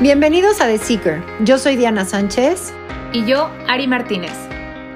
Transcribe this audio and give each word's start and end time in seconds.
Bienvenidos 0.00 0.60
a 0.60 0.66
The 0.66 0.78
Seeker. 0.78 1.22
Yo 1.44 1.56
soy 1.56 1.76
Diana 1.76 2.04
Sánchez. 2.04 2.74
Y 3.12 3.24
yo, 3.26 3.48
Ari 3.68 3.86
Martínez. 3.86 4.32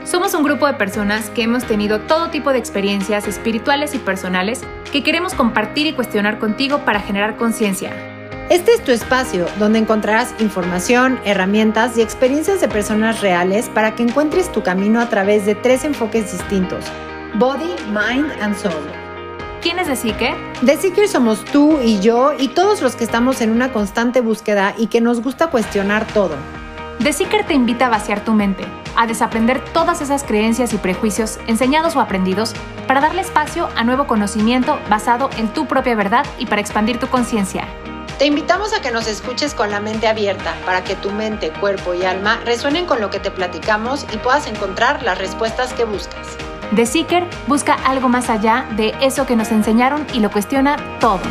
Somos 0.02 0.34
un 0.34 0.42
grupo 0.42 0.66
de 0.66 0.74
personas 0.74 1.30
que 1.30 1.44
hemos 1.44 1.64
tenido 1.64 2.00
todo 2.00 2.30
tipo 2.30 2.52
de 2.52 2.58
experiencias 2.58 3.28
espirituales 3.28 3.94
y 3.94 3.98
personales 3.98 4.62
que 4.90 5.04
queremos 5.04 5.34
compartir 5.34 5.86
y 5.86 5.92
cuestionar 5.92 6.40
contigo 6.40 6.80
para 6.84 6.98
generar 6.98 7.36
conciencia. 7.36 7.92
Este 8.50 8.72
es 8.72 8.82
tu 8.82 8.90
espacio 8.90 9.46
donde 9.60 9.78
encontrarás 9.78 10.34
información, 10.40 11.20
herramientas 11.24 11.96
y 11.96 12.02
experiencias 12.02 12.60
de 12.60 12.66
personas 12.66 13.20
reales 13.20 13.68
para 13.68 13.94
que 13.94 14.02
encuentres 14.02 14.50
tu 14.50 14.64
camino 14.64 15.00
a 15.00 15.08
través 15.08 15.46
de 15.46 15.54
tres 15.54 15.84
enfoques 15.84 16.32
distintos, 16.32 16.84
Body, 17.34 17.76
Mind 17.92 18.32
and 18.40 18.56
Soul. 18.56 19.07
¿Quién 19.60 19.80
es 19.80 19.88
The 19.88 19.96
Seeker? 19.96 20.36
The 20.64 20.76
Seeker 20.76 21.08
somos 21.08 21.44
tú 21.44 21.80
y 21.82 21.98
yo 21.98 22.32
y 22.38 22.48
todos 22.48 22.80
los 22.80 22.94
que 22.94 23.02
estamos 23.02 23.40
en 23.40 23.50
una 23.50 23.72
constante 23.72 24.20
búsqueda 24.20 24.74
y 24.78 24.86
que 24.86 25.00
nos 25.00 25.20
gusta 25.20 25.48
cuestionar 25.48 26.06
todo. 26.06 26.36
The 27.02 27.12
Seeker 27.12 27.44
te 27.44 27.54
invita 27.54 27.86
a 27.86 27.88
vaciar 27.88 28.24
tu 28.24 28.34
mente, 28.34 28.64
a 28.94 29.08
desaprender 29.08 29.60
todas 29.72 30.00
esas 30.00 30.22
creencias 30.22 30.72
y 30.74 30.78
prejuicios 30.78 31.40
enseñados 31.48 31.96
o 31.96 32.00
aprendidos 32.00 32.54
para 32.86 33.00
darle 33.00 33.22
espacio 33.22 33.68
a 33.74 33.82
nuevo 33.82 34.06
conocimiento 34.06 34.78
basado 34.88 35.28
en 35.36 35.48
tu 35.48 35.66
propia 35.66 35.96
verdad 35.96 36.24
y 36.38 36.46
para 36.46 36.60
expandir 36.60 37.00
tu 37.00 37.08
conciencia. 37.08 37.66
Te 38.18 38.26
invitamos 38.26 38.72
a 38.72 38.80
que 38.80 38.92
nos 38.92 39.08
escuches 39.08 39.54
con 39.54 39.70
la 39.70 39.80
mente 39.80 40.06
abierta 40.06 40.54
para 40.64 40.84
que 40.84 40.94
tu 40.94 41.10
mente, 41.10 41.50
cuerpo 41.50 41.94
y 41.94 42.04
alma 42.04 42.38
resuenen 42.44 42.86
con 42.86 43.00
lo 43.00 43.10
que 43.10 43.18
te 43.18 43.32
platicamos 43.32 44.06
y 44.12 44.18
puedas 44.18 44.46
encontrar 44.46 45.02
las 45.02 45.18
respuestas 45.18 45.72
que 45.72 45.84
buscas. 45.84 46.26
The 46.76 46.84
Seeker 46.84 47.24
busca 47.46 47.72
algo 47.86 48.10
más 48.10 48.28
allá 48.28 48.68
de 48.76 48.92
eso 49.00 49.26
que 49.26 49.34
nos 49.34 49.50
enseñaron 49.50 50.06
y 50.12 50.20
lo 50.20 50.30
cuestiona 50.30 50.76
todo. 51.00 51.22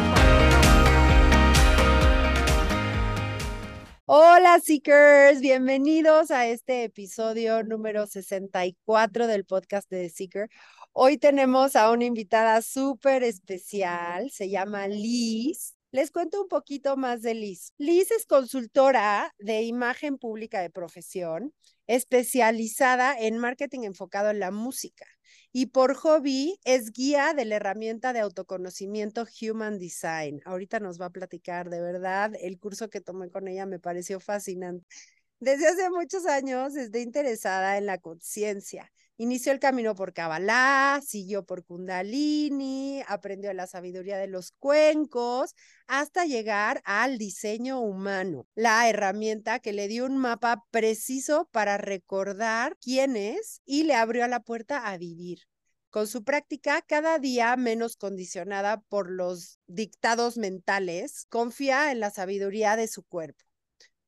Hola 4.06 4.60
Seekers, 4.60 5.40
bienvenidos 5.40 6.32
a 6.32 6.48
este 6.48 6.86
episodio 6.86 7.64
número 7.64 8.08
64 8.08 9.28
del 9.28 9.46
podcast 9.46 9.88
de 9.92 10.04
The 10.04 10.10
Seeker. 10.10 10.50
Hoy 10.92 11.20
tenemos 11.20 11.76
a 11.76 11.92
una 11.92 12.06
invitada 12.06 12.64
súper 12.64 13.22
especial, 13.22 14.32
se 14.32 14.50
llama 14.50 14.88
Liz. 14.88 15.76
Les 15.92 16.10
cuento 16.10 16.42
un 16.42 16.48
poquito 16.48 16.98
más 16.98 17.22
de 17.22 17.36
Liz. 17.36 17.74
Liz 17.78 18.10
es 18.10 18.26
consultora 18.26 19.36
de 19.38 19.62
imagen 19.62 20.18
pública 20.18 20.62
de 20.62 20.72
profesión, 20.72 21.54
especializada 21.88 23.18
en 23.18 23.38
marketing 23.38 23.82
enfocado 23.84 24.30
en 24.30 24.40
la 24.40 24.52
música 24.52 25.06
y 25.52 25.68
por 25.68 25.96
hobby 25.96 26.60
es 26.66 26.92
guía 26.92 27.34
de 27.34 27.46
la 27.46 27.56
herramienta 27.56 28.14
de 28.14 28.20
autoconocimiento 28.20 29.26
Human 29.42 29.80
Design. 29.80 30.42
Ahorita 30.46 30.80
nos 30.80 31.00
va 31.02 31.08
a 31.08 31.10
platicar, 31.10 31.70
de 31.70 31.82
verdad, 31.82 32.34
el 32.40 32.60
curso 32.60 32.90
que 32.90 33.02
tomé 33.02 33.30
con 33.30 33.48
ella 33.48 33.66
me 33.66 33.80
pareció 33.80 34.20
fascinante. 34.20 34.86
Desde 35.40 35.68
hace 35.68 35.90
muchos 35.90 36.26
años 36.26 36.76
está 36.76 37.00
interesada 37.00 37.78
en 37.78 37.86
la 37.86 37.98
conciencia. 37.98 38.92
Inició 39.20 39.52
el 39.52 39.60
camino 39.60 39.96
por 39.96 40.14
Kabbalah, 40.14 41.02
siguió 41.04 41.44
por 41.44 41.66
Kundalini, 41.66 43.02
aprendió 43.08 43.52
la 43.54 43.66
sabiduría 43.66 44.16
de 44.18 44.28
los 44.28 44.52
cuencos, 44.52 45.56
hasta 45.88 46.26
llegar 46.26 46.84
al 46.86 47.18
diseño 47.18 47.80
humano, 47.80 48.46
la 48.54 48.88
herramienta 48.88 49.58
que 49.60 49.74
le 49.74 49.88
dio 49.88 50.06
un 50.06 50.18
mapa 50.18 50.66
preciso 50.70 51.50
para 51.52 51.80
recordar 51.80 52.78
quién 52.80 53.16
es 53.16 53.62
y 53.66 53.86
le 53.86 53.96
abrió 53.96 54.28
la 54.28 54.42
puerta 54.42 54.88
a 54.88 54.98
vivir. 55.00 55.40
Con 55.90 56.06
su 56.06 56.24
práctica 56.24 56.84
cada 56.84 57.18
día 57.18 57.56
menos 57.58 57.98
condicionada 57.98 58.82
por 58.82 59.10
los 59.10 59.58
dictados 59.66 60.38
mentales, 60.38 61.26
confía 61.30 61.92
en 61.92 62.00
la 62.02 62.12
sabiduría 62.12 62.76
de 62.76 62.88
su 62.88 63.02
cuerpo. 63.02 63.47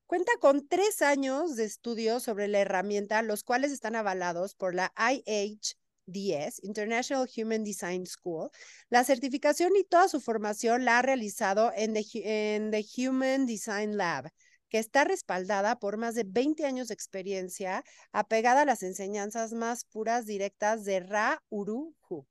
Cuenta 0.10 0.32
con 0.42 0.68
tres 0.68 1.04
años 1.04 1.56
de 1.56 1.66
estudios 1.66 2.24
sobre 2.24 2.48
la 2.48 2.58
herramienta, 2.62 3.22
los 3.22 3.44
cuales 3.44 3.72
están 3.72 3.96
avalados 3.96 4.56
por 4.56 4.74
la 4.74 4.92
IHDS, 4.98 6.64
International 6.64 7.30
Human 7.38 7.64
Design 7.64 8.08
School. 8.08 8.50
La 8.90 9.04
certificación 9.04 9.76
y 9.76 9.84
toda 9.84 10.08
su 10.08 10.20
formación 10.20 10.84
la 10.84 10.98
ha 10.98 11.04
realizado 11.04 11.72
en 11.76 11.94
The, 11.94 12.86
Human 12.98 13.46
Design 13.46 13.98
Lab, 13.98 14.32
que 14.68 14.80
está 14.80 15.04
respaldada 15.04 15.78
por 15.78 15.98
más 15.98 16.16
de 16.16 16.24
20 16.26 16.66
años 16.66 16.88
de 16.88 16.96
experiencia, 16.96 17.84
apegada 18.12 18.64
a 18.64 18.66
las 18.66 18.82
enseñanzas 18.82 19.54
más 19.54 19.86
puras 19.86 20.26
directas 20.26 20.86
de 20.86 21.02
Ra 21.02 21.44
Uru 21.50 21.94
Hu. 22.10 22.26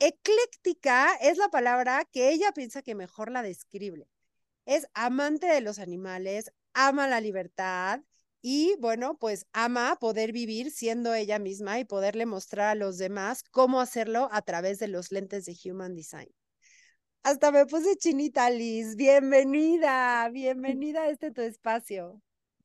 Ecléctica 0.00 1.14
es 1.20 1.38
la 1.38 1.48
palabra 1.48 2.04
que 2.10 2.30
ella 2.30 2.50
piensa 2.50 2.82
que 2.82 2.96
mejor 2.96 3.30
la 3.30 3.44
describe. 3.44 4.08
Es 4.66 4.86
amante 4.92 5.46
de 5.46 5.60
los 5.60 5.78
animales, 5.78 6.52
ama 6.78 7.08
la 7.08 7.20
libertad 7.20 8.00
y 8.40 8.76
bueno, 8.78 9.18
pues 9.18 9.46
ama 9.52 9.96
poder 10.00 10.30
vivir 10.30 10.70
siendo 10.70 11.12
ella 11.12 11.40
misma 11.40 11.80
y 11.80 11.84
poderle 11.84 12.24
mostrar 12.24 12.68
a 12.68 12.74
los 12.76 12.98
demás 12.98 13.42
cómo 13.50 13.80
hacerlo 13.80 14.28
a 14.30 14.42
través 14.42 14.78
de 14.78 14.86
los 14.86 15.10
lentes 15.10 15.44
de 15.44 15.56
Human 15.64 15.96
Design. 15.96 16.28
Hasta 17.24 17.50
me 17.50 17.66
puse 17.66 17.96
chinita, 17.96 18.48
Liz. 18.48 18.94
Bienvenida, 18.94 20.28
bienvenida 20.28 21.02
a 21.02 21.08
este 21.08 21.32
tu 21.32 21.40
espacio. 21.40 22.22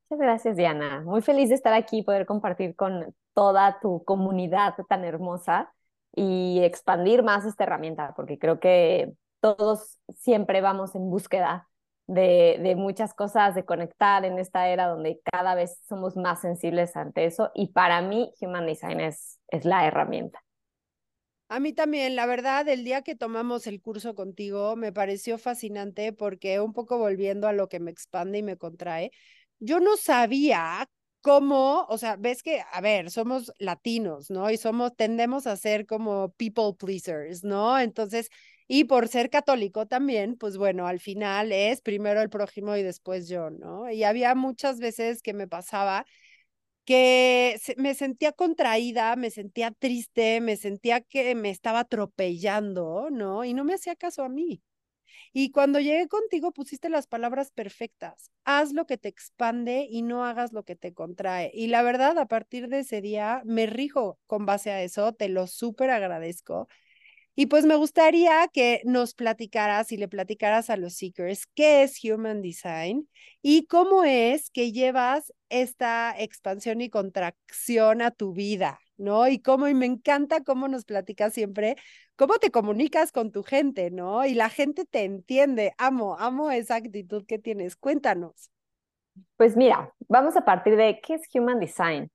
Muchas 0.08 0.22
gracias, 0.22 0.56
Diana. 0.56 1.00
Muy 1.00 1.20
feliz 1.20 1.48
de 1.48 1.56
estar 1.56 1.74
aquí 1.74 1.98
y 1.98 2.02
poder 2.04 2.24
compartir 2.24 2.76
con 2.76 3.12
toda 3.32 3.80
tu 3.80 4.04
comunidad 4.04 4.76
tan 4.88 5.04
hermosa 5.04 5.74
y 6.14 6.60
expandir 6.62 7.24
más 7.24 7.44
esta 7.44 7.64
herramienta, 7.64 8.14
porque 8.14 8.38
creo 8.38 8.60
que 8.60 9.12
todos 9.40 9.98
siempre 10.14 10.60
vamos 10.60 10.94
en 10.94 11.10
búsqueda 11.10 11.68
de, 12.06 12.74
muchas 12.76 13.14
cosas, 13.14 13.54
de 13.54 13.64
conectar 13.64 14.24
en 14.24 14.38
esta 14.38 14.68
era 14.68 14.88
donde 14.88 15.20
cada 15.32 15.54
vez 15.54 15.78
somos 15.88 16.16
más 16.16 16.40
sensibles 16.40 16.96
ante 16.96 17.24
eso. 17.24 17.50
Y 17.54 17.68
para 17.68 18.02
mí, 18.02 18.30
Human 18.40 18.66
Design 18.66 19.00
es, 19.00 19.40
es 19.48 19.64
la 19.64 19.86
herramienta. 19.86 20.42
A 21.48 21.60
mí 21.60 21.72
también, 21.72 22.16
la 22.16 22.26
verdad, 22.26 22.66
el 22.68 22.84
día 22.84 23.02
que 23.02 23.14
tomamos 23.14 23.66
el 23.66 23.80
curso 23.80 24.14
contigo 24.14 24.76
me 24.76 24.92
pareció 24.92 25.38
fascinante 25.38 26.12
porque 26.12 26.60
un 26.60 26.72
poco 26.72 26.98
volviendo 26.98 27.46
a 27.46 27.52
lo 27.52 27.68
que 27.68 27.80
me 27.80 27.90
expande 27.90 28.38
y 28.38 28.42
me 28.42 28.56
contrae, 28.56 29.12
yo 29.58 29.78
no 29.78 29.96
sabía 29.96 30.88
cómo, 31.20 31.86
o 31.88 31.98
sea, 31.98 32.16
ves 32.16 32.42
que, 32.42 32.62
a 32.72 32.80
ver, 32.80 33.10
somos 33.10 33.52
latinos, 33.58 34.30
¿no? 34.30 34.50
Y 34.50 34.56
somos, 34.58 34.94
tendemos 34.96 35.46
a 35.46 35.56
ser 35.56 35.86
como 35.86 36.30
people 36.32 36.74
pleasers, 36.78 37.44
¿no? 37.44 37.78
Entonces, 37.78 38.28
y 38.66 38.84
por 38.84 39.08
ser 39.08 39.30
católico 39.30 39.86
también, 39.86 40.36
pues 40.36 40.56
bueno, 40.56 40.86
al 40.86 41.00
final 41.00 41.52
es 41.52 41.80
primero 41.82 42.22
el 42.22 42.30
prójimo 42.30 42.76
y 42.76 42.82
después 42.82 43.28
yo, 43.28 43.50
¿no? 43.50 43.90
Y 43.90 44.04
había 44.04 44.34
muchas 44.34 44.80
veces 44.80 45.22
que 45.22 45.34
me 45.34 45.48
pasaba 45.48 46.06
que 46.84 47.58
me 47.78 47.94
sentía 47.94 48.32
contraída, 48.32 49.16
me 49.16 49.30
sentía 49.30 49.70
triste, 49.70 50.40
me 50.40 50.56
sentía 50.56 51.00
que 51.00 51.34
me 51.34 51.50
estaba 51.50 51.80
atropellando, 51.80 53.08
¿no? 53.10 53.44
Y 53.44 53.54
no 53.54 53.64
me 53.64 53.74
hacía 53.74 53.96
caso 53.96 54.22
a 54.24 54.28
mí. 54.28 54.62
Y 55.32 55.50
cuando 55.50 55.80
llegué 55.80 56.08
contigo 56.08 56.52
pusiste 56.52 56.88
las 56.88 57.06
palabras 57.06 57.50
perfectas. 57.52 58.30
Haz 58.44 58.72
lo 58.72 58.86
que 58.86 58.98
te 58.98 59.08
expande 59.08 59.86
y 59.90 60.02
no 60.02 60.24
hagas 60.24 60.52
lo 60.52 60.64
que 60.64 60.76
te 60.76 60.94
contrae. 60.94 61.50
Y 61.54 61.68
la 61.68 61.82
verdad, 61.82 62.18
a 62.18 62.26
partir 62.26 62.68
de 62.68 62.80
ese 62.80 63.00
día 63.00 63.42
me 63.44 63.66
rijo 63.66 64.18
con 64.26 64.46
base 64.46 64.70
a 64.70 64.82
eso, 64.82 65.12
te 65.12 65.28
lo 65.28 65.46
súper 65.46 65.90
agradezco. 65.90 66.68
Y 67.36 67.46
pues 67.46 67.64
me 67.64 67.74
gustaría 67.74 68.48
que 68.52 68.80
nos 68.84 69.14
platicaras 69.14 69.90
y 69.90 69.96
le 69.96 70.06
platicaras 70.08 70.70
a 70.70 70.76
los 70.76 70.94
seekers 70.94 71.46
qué 71.54 71.82
es 71.82 71.98
Human 72.04 72.42
Design 72.42 73.08
y 73.42 73.66
cómo 73.66 74.04
es 74.04 74.50
que 74.50 74.70
llevas 74.70 75.32
esta 75.48 76.14
expansión 76.16 76.80
y 76.80 76.90
contracción 76.90 78.02
a 78.02 78.12
tu 78.12 78.32
vida, 78.32 78.78
¿no? 78.96 79.26
Y 79.26 79.40
cómo, 79.40 79.66
y 79.66 79.74
me 79.74 79.86
encanta 79.86 80.44
cómo 80.44 80.68
nos 80.68 80.84
platicas 80.84 81.32
siempre, 81.34 81.76
cómo 82.14 82.38
te 82.38 82.50
comunicas 82.50 83.10
con 83.10 83.32
tu 83.32 83.42
gente, 83.42 83.90
¿no? 83.90 84.24
Y 84.24 84.34
la 84.34 84.48
gente 84.48 84.84
te 84.84 85.02
entiende. 85.02 85.74
Amo, 85.76 86.16
amo 86.18 86.52
esa 86.52 86.76
actitud 86.76 87.24
que 87.26 87.40
tienes. 87.40 87.74
Cuéntanos. 87.74 88.50
Pues 89.36 89.56
mira, 89.56 89.92
vamos 90.08 90.36
a 90.36 90.44
partir 90.44 90.76
de 90.76 91.00
qué 91.00 91.14
es 91.14 91.22
Human 91.34 91.58
Design. 91.58 92.10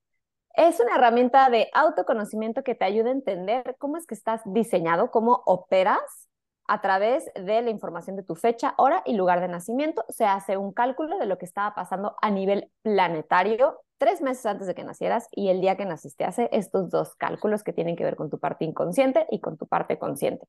Es 0.55 0.79
una 0.79 0.95
herramienta 0.95 1.49
de 1.49 1.69
autoconocimiento 1.73 2.63
que 2.63 2.75
te 2.75 2.85
ayuda 2.85 3.09
a 3.09 3.13
entender 3.13 3.75
cómo 3.79 3.97
es 3.97 4.05
que 4.05 4.15
estás 4.15 4.41
diseñado, 4.45 5.11
cómo 5.11 5.43
operas 5.45 6.28
a 6.69 6.81
través 6.81 7.25
de 7.33 7.61
la 7.61 7.71
información 7.71 8.15
de 8.15 8.23
tu 8.23 8.35
fecha, 8.35 8.75
hora 8.77 9.01
y 9.05 9.15
lugar 9.15 9.41
de 9.41 9.47
nacimiento. 9.47 10.05
Se 10.09 10.25
hace 10.25 10.55
un 10.55 10.71
cálculo 10.71 11.17
de 11.17 11.25
lo 11.25 11.37
que 11.37 11.45
estaba 11.45 11.73
pasando 11.73 12.15
a 12.21 12.29
nivel 12.29 12.71
planetario 12.83 13.81
tres 13.99 14.21
meses 14.21 14.45
antes 14.45 14.65
de 14.65 14.73
que 14.73 14.83
nacieras 14.83 15.27
y 15.31 15.49
el 15.49 15.61
día 15.61 15.75
que 15.75 15.85
naciste. 15.85 16.23
Hace 16.23 16.49
estos 16.51 16.89
dos 16.89 17.15
cálculos 17.15 17.63
que 17.63 17.73
tienen 17.73 17.95
que 17.95 18.03
ver 18.03 18.15
con 18.15 18.29
tu 18.29 18.39
parte 18.39 18.65
inconsciente 18.65 19.27
y 19.29 19.41
con 19.41 19.57
tu 19.57 19.67
parte 19.67 19.99
consciente. 19.99 20.47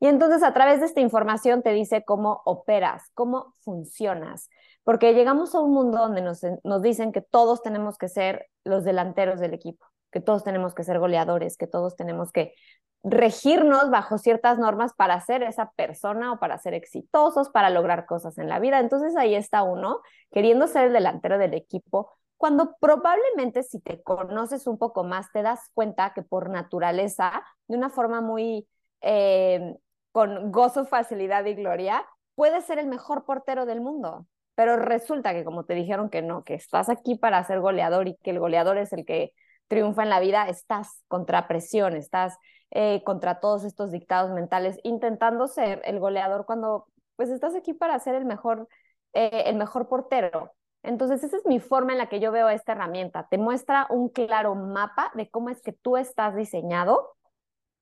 Y 0.00 0.06
entonces 0.06 0.42
a 0.42 0.52
través 0.52 0.80
de 0.80 0.86
esta 0.86 1.00
información 1.00 1.62
te 1.62 1.72
dice 1.72 2.04
cómo 2.04 2.42
operas, 2.44 3.10
cómo 3.14 3.54
funcionas, 3.60 4.48
porque 4.84 5.14
llegamos 5.14 5.54
a 5.54 5.60
un 5.60 5.72
mundo 5.72 5.98
donde 5.98 6.22
nos, 6.22 6.40
nos 6.64 6.82
dicen 6.82 7.12
que 7.12 7.20
todos 7.20 7.62
tenemos 7.62 7.98
que 7.98 8.08
ser 8.08 8.46
los 8.64 8.84
delanteros 8.84 9.38
del 9.38 9.54
equipo, 9.54 9.86
que 10.10 10.20
todos 10.20 10.44
tenemos 10.44 10.74
que 10.74 10.84
ser 10.84 10.98
goleadores, 10.98 11.56
que 11.56 11.66
todos 11.66 11.96
tenemos 11.96 12.32
que 12.32 12.54
regirnos 13.02 13.90
bajo 13.90 14.18
ciertas 14.18 14.58
normas 14.58 14.92
para 14.94 15.20
ser 15.20 15.42
esa 15.42 15.70
persona 15.72 16.32
o 16.32 16.38
para 16.38 16.58
ser 16.58 16.74
exitosos, 16.74 17.48
para 17.50 17.70
lograr 17.70 18.06
cosas 18.06 18.38
en 18.38 18.48
la 18.48 18.58
vida. 18.58 18.80
Entonces 18.80 19.16
ahí 19.16 19.34
está 19.34 19.62
uno 19.62 20.00
queriendo 20.30 20.66
ser 20.66 20.86
el 20.86 20.92
delantero 20.92 21.38
del 21.38 21.54
equipo, 21.54 22.10
cuando 22.36 22.76
probablemente 22.80 23.62
si 23.64 23.80
te 23.80 24.02
conoces 24.02 24.66
un 24.66 24.78
poco 24.78 25.04
más 25.04 25.30
te 25.32 25.42
das 25.42 25.70
cuenta 25.74 26.12
que 26.14 26.22
por 26.22 26.50
naturaleza, 26.50 27.44
de 27.66 27.76
una 27.76 27.90
forma 27.90 28.20
muy 28.20 28.68
eh, 29.00 29.74
con 30.12 30.52
gozo, 30.52 30.86
facilidad 30.86 31.44
y 31.44 31.54
gloria, 31.54 32.06
puedes 32.34 32.64
ser 32.64 32.78
el 32.78 32.86
mejor 32.86 33.24
portero 33.24 33.66
del 33.66 33.80
mundo. 33.80 34.26
Pero 34.54 34.76
resulta 34.76 35.34
que 35.34 35.44
como 35.44 35.64
te 35.64 35.74
dijeron 35.74 36.10
que 36.10 36.22
no, 36.22 36.44
que 36.44 36.54
estás 36.54 36.88
aquí 36.88 37.16
para 37.16 37.42
ser 37.44 37.60
goleador 37.60 38.08
y 38.08 38.16
que 38.16 38.30
el 38.30 38.38
goleador 38.38 38.78
es 38.78 38.92
el 38.92 39.04
que 39.04 39.32
triunfa 39.68 40.02
en 40.02 40.10
la 40.10 40.20
vida, 40.20 40.48
estás 40.48 41.04
contra 41.08 41.46
presión, 41.46 41.94
estás 41.96 42.36
eh, 42.70 43.02
contra 43.04 43.40
todos 43.40 43.64
estos 43.64 43.90
dictados 43.92 44.32
mentales, 44.32 44.78
intentando 44.82 45.46
ser 45.46 45.80
el 45.84 46.00
goleador 46.00 46.44
cuando 46.46 46.86
pues 47.16 47.30
estás 47.30 47.54
aquí 47.54 47.72
para 47.72 47.98
ser 47.98 48.14
el 48.14 48.24
mejor, 48.24 48.68
eh, 49.12 49.44
el 49.46 49.56
mejor 49.56 49.88
portero. 49.88 50.52
Entonces, 50.82 51.24
esa 51.24 51.36
es 51.36 51.46
mi 51.46 51.60
forma 51.60 51.92
en 51.92 51.98
la 51.98 52.08
que 52.08 52.20
yo 52.20 52.30
veo 52.30 52.48
esta 52.48 52.72
herramienta. 52.72 53.26
Te 53.28 53.38
muestra 53.38 53.86
un 53.90 54.08
claro 54.08 54.54
mapa 54.54 55.10
de 55.14 55.28
cómo 55.28 55.50
es 55.50 55.60
que 55.60 55.72
tú 55.72 55.96
estás 55.96 56.36
diseñado 56.36 57.16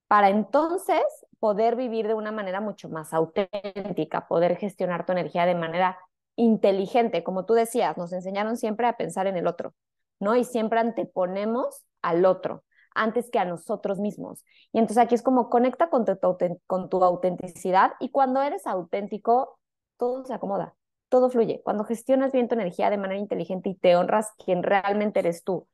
para 0.07 0.29
entonces 0.29 1.03
poder 1.39 1.75
vivir 1.75 2.07
de 2.07 2.13
una 2.13 2.31
manera 2.31 2.61
mucho 2.61 2.89
más 2.89 3.13
auténtica, 3.13 4.27
poder 4.27 4.55
gestionar 4.57 5.05
tu 5.05 5.11
energía 5.11 5.45
de 5.45 5.55
manera 5.55 5.97
inteligente. 6.35 7.23
Como 7.23 7.45
tú 7.45 7.53
decías, 7.53 7.97
nos 7.97 8.13
enseñaron 8.13 8.57
siempre 8.57 8.87
a 8.87 8.97
pensar 8.97 9.27
en 9.27 9.37
el 9.37 9.47
otro, 9.47 9.73
¿no? 10.19 10.35
Y 10.35 10.43
siempre 10.43 10.79
anteponemos 10.79 11.85
al 12.01 12.25
otro 12.25 12.63
antes 12.97 13.29
que 13.29 13.39
a 13.39 13.45
nosotros 13.45 13.99
mismos. 13.99 14.43
Y 14.73 14.79
entonces 14.79 15.03
aquí 15.03 15.15
es 15.15 15.21
como 15.21 15.49
conecta 15.49 15.89
con 15.89 16.89
tu, 16.89 17.03
autenticidad 17.03 17.93
y 17.99 18.09
cuando 18.09 18.41
eres 18.41 18.67
auténtico, 18.67 19.59
todo 19.97 20.25
se 20.25 20.33
acomoda, 20.33 20.75
todo 21.09 21.29
fluye. 21.29 21.61
Cuando 21.63 21.85
gestionas 21.85 22.31
bien 22.31 22.47
tu 22.47 22.55
energía 22.55 22.89
de 22.89 22.97
manera 22.97 23.19
inteligente 23.19 23.69
y 23.69 23.75
te 23.75 23.95
honras 23.95 24.31
quien 24.43 24.63
realmente 24.63 25.19
eres 25.19 25.43
tú, 25.43 25.67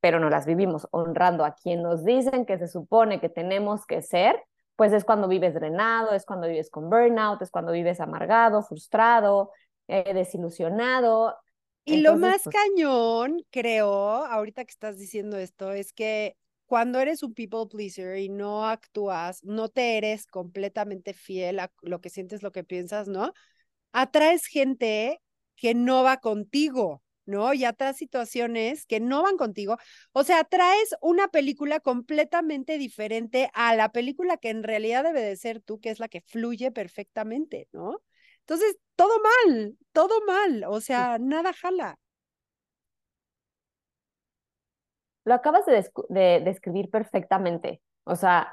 pero 0.00 0.20
no 0.20 0.30
las 0.30 0.46
vivimos 0.46 0.86
honrando 0.92 1.44
a 1.44 1.54
quien 1.54 1.82
nos 1.82 2.04
dicen 2.04 2.46
que 2.46 2.58
se 2.58 2.68
supone 2.68 3.20
que 3.20 3.28
tenemos 3.28 3.84
que 3.84 4.00
ser, 4.02 4.40
pues 4.76 4.92
es 4.92 5.04
cuando 5.04 5.26
vives 5.26 5.54
drenado, 5.54 6.12
es 6.12 6.24
cuando 6.24 6.46
vives 6.46 6.70
con 6.70 6.88
burnout, 6.88 7.42
es 7.42 7.50
cuando 7.50 7.72
vives 7.72 8.00
amargado, 8.00 8.62
frustrado, 8.62 9.50
eh, 9.88 10.14
desilusionado. 10.14 11.36
Y 11.88 11.98
lo 11.98 12.16
más 12.16 12.42
pues 12.44 12.56
cañón, 12.56 13.44
creo, 13.50 13.92
ahorita 14.26 14.64
que 14.64 14.70
estás 14.70 14.98
diciendo 14.98 15.38
esto, 15.38 15.72
es 15.72 15.92
que 15.92 16.36
cuando 16.66 17.00
eres 17.00 17.22
un 17.22 17.32
people 17.32 17.66
pleaser 17.70 18.18
y 18.18 18.28
no 18.28 18.66
actúas, 18.66 19.42
no 19.42 19.70
te 19.70 19.96
eres 19.96 20.26
completamente 20.26 21.14
fiel 21.14 21.60
a 21.60 21.72
lo 21.80 22.00
que 22.00 22.10
sientes, 22.10 22.42
lo 22.42 22.52
que 22.52 22.62
piensas, 22.62 23.08
¿no? 23.08 23.32
Atraes 23.92 24.46
gente 24.46 25.22
que 25.56 25.74
no 25.74 26.02
va 26.02 26.18
contigo, 26.18 27.02
¿no? 27.24 27.54
Y 27.54 27.64
atraes 27.64 27.96
situaciones 27.96 28.84
que 28.84 29.00
no 29.00 29.22
van 29.22 29.38
contigo. 29.38 29.78
O 30.12 30.24
sea, 30.24 30.44
traes 30.44 30.94
una 31.00 31.28
película 31.28 31.80
completamente 31.80 32.76
diferente 32.76 33.50
a 33.54 33.74
la 33.74 33.90
película 33.90 34.36
que 34.36 34.50
en 34.50 34.62
realidad 34.62 35.04
debe 35.04 35.22
de 35.22 35.36
ser 35.36 35.60
tú, 35.60 35.80
que 35.80 35.90
es 35.90 36.00
la 36.00 36.08
que 36.08 36.20
fluye 36.20 36.70
perfectamente, 36.70 37.68
¿no? 37.72 38.02
Entonces, 38.48 38.78
todo 38.96 39.12
mal, 39.20 39.76
todo 39.92 40.24
mal, 40.26 40.64
o 40.68 40.80
sea, 40.80 41.18
nada 41.18 41.52
jala. 41.52 41.98
Lo 45.26 45.34
acabas 45.34 45.66
de, 45.66 46.40
describir 46.42 46.88
perfectamente. 46.88 47.82
O 48.04 48.16
sea, 48.16 48.50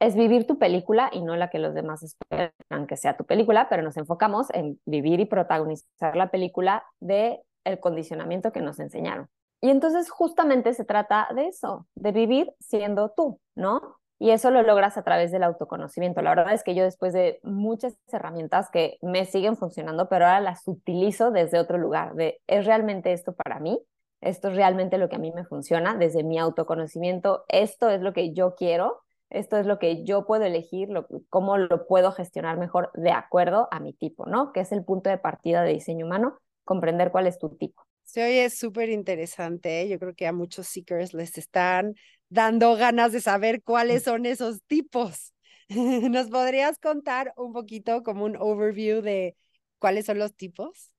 es 0.00 0.14
vivir 0.16 0.46
tu 0.46 0.58
película 0.58 1.08
y 1.14 1.22
no 1.22 1.34
la 1.36 1.48
que 1.48 1.58
los 1.58 1.72
demás 1.72 2.02
esperan 2.02 2.86
que 2.86 2.98
sea 2.98 3.16
tu 3.16 3.24
película, 3.24 3.70
pero 3.70 3.82
nos 3.82 3.96
enfocamos 3.96 4.48
en 4.50 4.78
vivir 4.84 5.18
y 5.20 5.24
protagonizar 5.24 6.14
la 6.14 6.30
película 6.30 6.84
de 7.00 7.40
el 7.64 7.80
condicionamiento 7.80 8.52
que 8.52 8.60
nos 8.60 8.80
enseñaron. 8.80 9.30
Y 9.62 9.70
entonces 9.70 10.10
justamente 10.10 10.74
se 10.74 10.84
trata 10.84 11.28
de 11.34 11.46
eso, 11.46 11.86
de 11.94 12.12
vivir 12.12 12.52
siendo 12.60 13.12
tú, 13.16 13.40
¿no? 13.54 13.96
Y 14.22 14.30
eso 14.30 14.50
lo 14.50 14.62
logras 14.62 14.96
a 14.96 15.02
través 15.02 15.32
del 15.32 15.42
autoconocimiento. 15.42 16.22
La 16.22 16.30
verdad 16.30 16.54
es 16.54 16.62
que 16.62 16.74
yo 16.74 16.84
después 16.84 17.12
de 17.12 17.40
muchas 17.42 17.96
herramientas 18.12 18.70
que 18.70 18.98
me 19.02 19.24
siguen 19.24 19.56
funcionando, 19.56 20.08
pero 20.08 20.26
ahora 20.26 20.40
las 20.40 20.62
utilizo 20.66 21.32
desde 21.32 21.58
otro 21.58 21.76
lugar, 21.76 22.14
de 22.14 22.40
¿es 22.46 22.64
realmente 22.64 23.12
esto 23.12 23.34
para 23.34 23.58
mí? 23.58 23.80
esto 24.22 24.48
es 24.48 24.54
realmente 24.54 24.98
lo 24.98 25.08
que 25.08 25.16
a 25.16 25.18
mí 25.18 25.32
me 25.32 25.44
funciona 25.44 25.96
desde 25.96 26.22
mi 26.22 26.38
autoconocimiento, 26.38 27.44
esto 27.48 27.90
es 27.90 28.00
lo 28.00 28.12
que 28.12 28.32
yo 28.32 28.54
quiero, 28.54 29.02
esto 29.30 29.56
es 29.56 29.66
lo 29.66 29.78
que 29.78 30.04
yo 30.04 30.26
puedo 30.26 30.44
elegir, 30.44 30.88
lo, 30.88 31.06
cómo 31.28 31.58
lo 31.58 31.86
puedo 31.86 32.12
gestionar 32.12 32.56
mejor 32.56 32.90
de 32.94 33.10
acuerdo 33.10 33.68
a 33.72 33.80
mi 33.80 33.92
tipo, 33.92 34.26
¿no? 34.26 34.52
Que 34.52 34.60
es 34.60 34.70
el 34.72 34.84
punto 34.84 35.10
de 35.10 35.18
partida 35.18 35.62
de 35.62 35.72
diseño 35.72 36.06
humano, 36.06 36.38
comprender 36.64 37.10
cuál 37.10 37.26
es 37.26 37.38
tu 37.38 37.50
tipo. 37.56 37.82
Se 38.04 38.24
oye 38.24 38.48
súper 38.50 38.90
interesante, 38.90 39.82
¿eh? 39.82 39.88
yo 39.88 39.98
creo 39.98 40.14
que 40.14 40.26
a 40.26 40.32
muchos 40.32 40.68
seekers 40.68 41.14
les 41.14 41.36
están 41.36 41.94
dando 42.32 42.76
ganas 42.76 43.12
de 43.12 43.20
saber 43.20 43.62
cuáles 43.62 44.04
son 44.04 44.24
esos 44.26 44.62
tipos. 44.62 45.34
¿Nos 45.68 46.28
podrías 46.28 46.78
contar 46.78 47.34
un 47.36 47.52
poquito 47.52 48.02
como 48.02 48.24
un 48.24 48.36
overview 48.36 49.02
de 49.02 49.36
cuáles 49.78 50.06
son 50.06 50.18
los 50.18 50.34
tipos? 50.34 50.92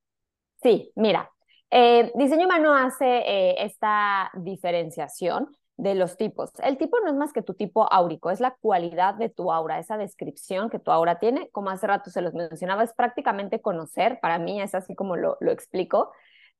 Sí, 0.62 0.91
mira, 0.95 1.30
eh, 1.71 2.12
diseño 2.15 2.45
humano 2.45 2.75
hace 2.75 3.06
eh, 3.06 3.56
esta 3.63 4.31
diferenciación 4.35 5.47
de 5.75 5.95
los 5.95 6.18
tipos. 6.18 6.51
El 6.62 6.77
tipo 6.77 7.00
no 7.00 7.09
es 7.09 7.15
más 7.15 7.33
que 7.33 7.41
tu 7.41 7.56
tipo 7.56 7.91
áurico, 7.91 8.30
es 8.30 8.39
la 8.39 8.56
cualidad 8.62 9.15
de 9.15 9.30
tu 9.30 9.51
aura, 9.51 9.80
esa 9.80 9.97
descripción 9.97 10.69
que 10.69 10.77
tu 10.80 10.91
aura 10.91 11.18
tiene. 11.18 11.50
Como 11.50 11.71
hace 11.71 11.88
rato 11.88 12.12
se 12.12 12.21
los 12.21 12.33
mencionaba, 12.35 12.83
es 12.83 12.94
prácticamente 12.94 13.59
conocer, 13.59 14.19
para 14.21 14.38
mí 14.38 14.62
es 14.62 14.75
así 14.75 14.94
como 14.94 15.15
lo, 15.15 15.38
lo 15.39 15.51
explico. 15.51 16.12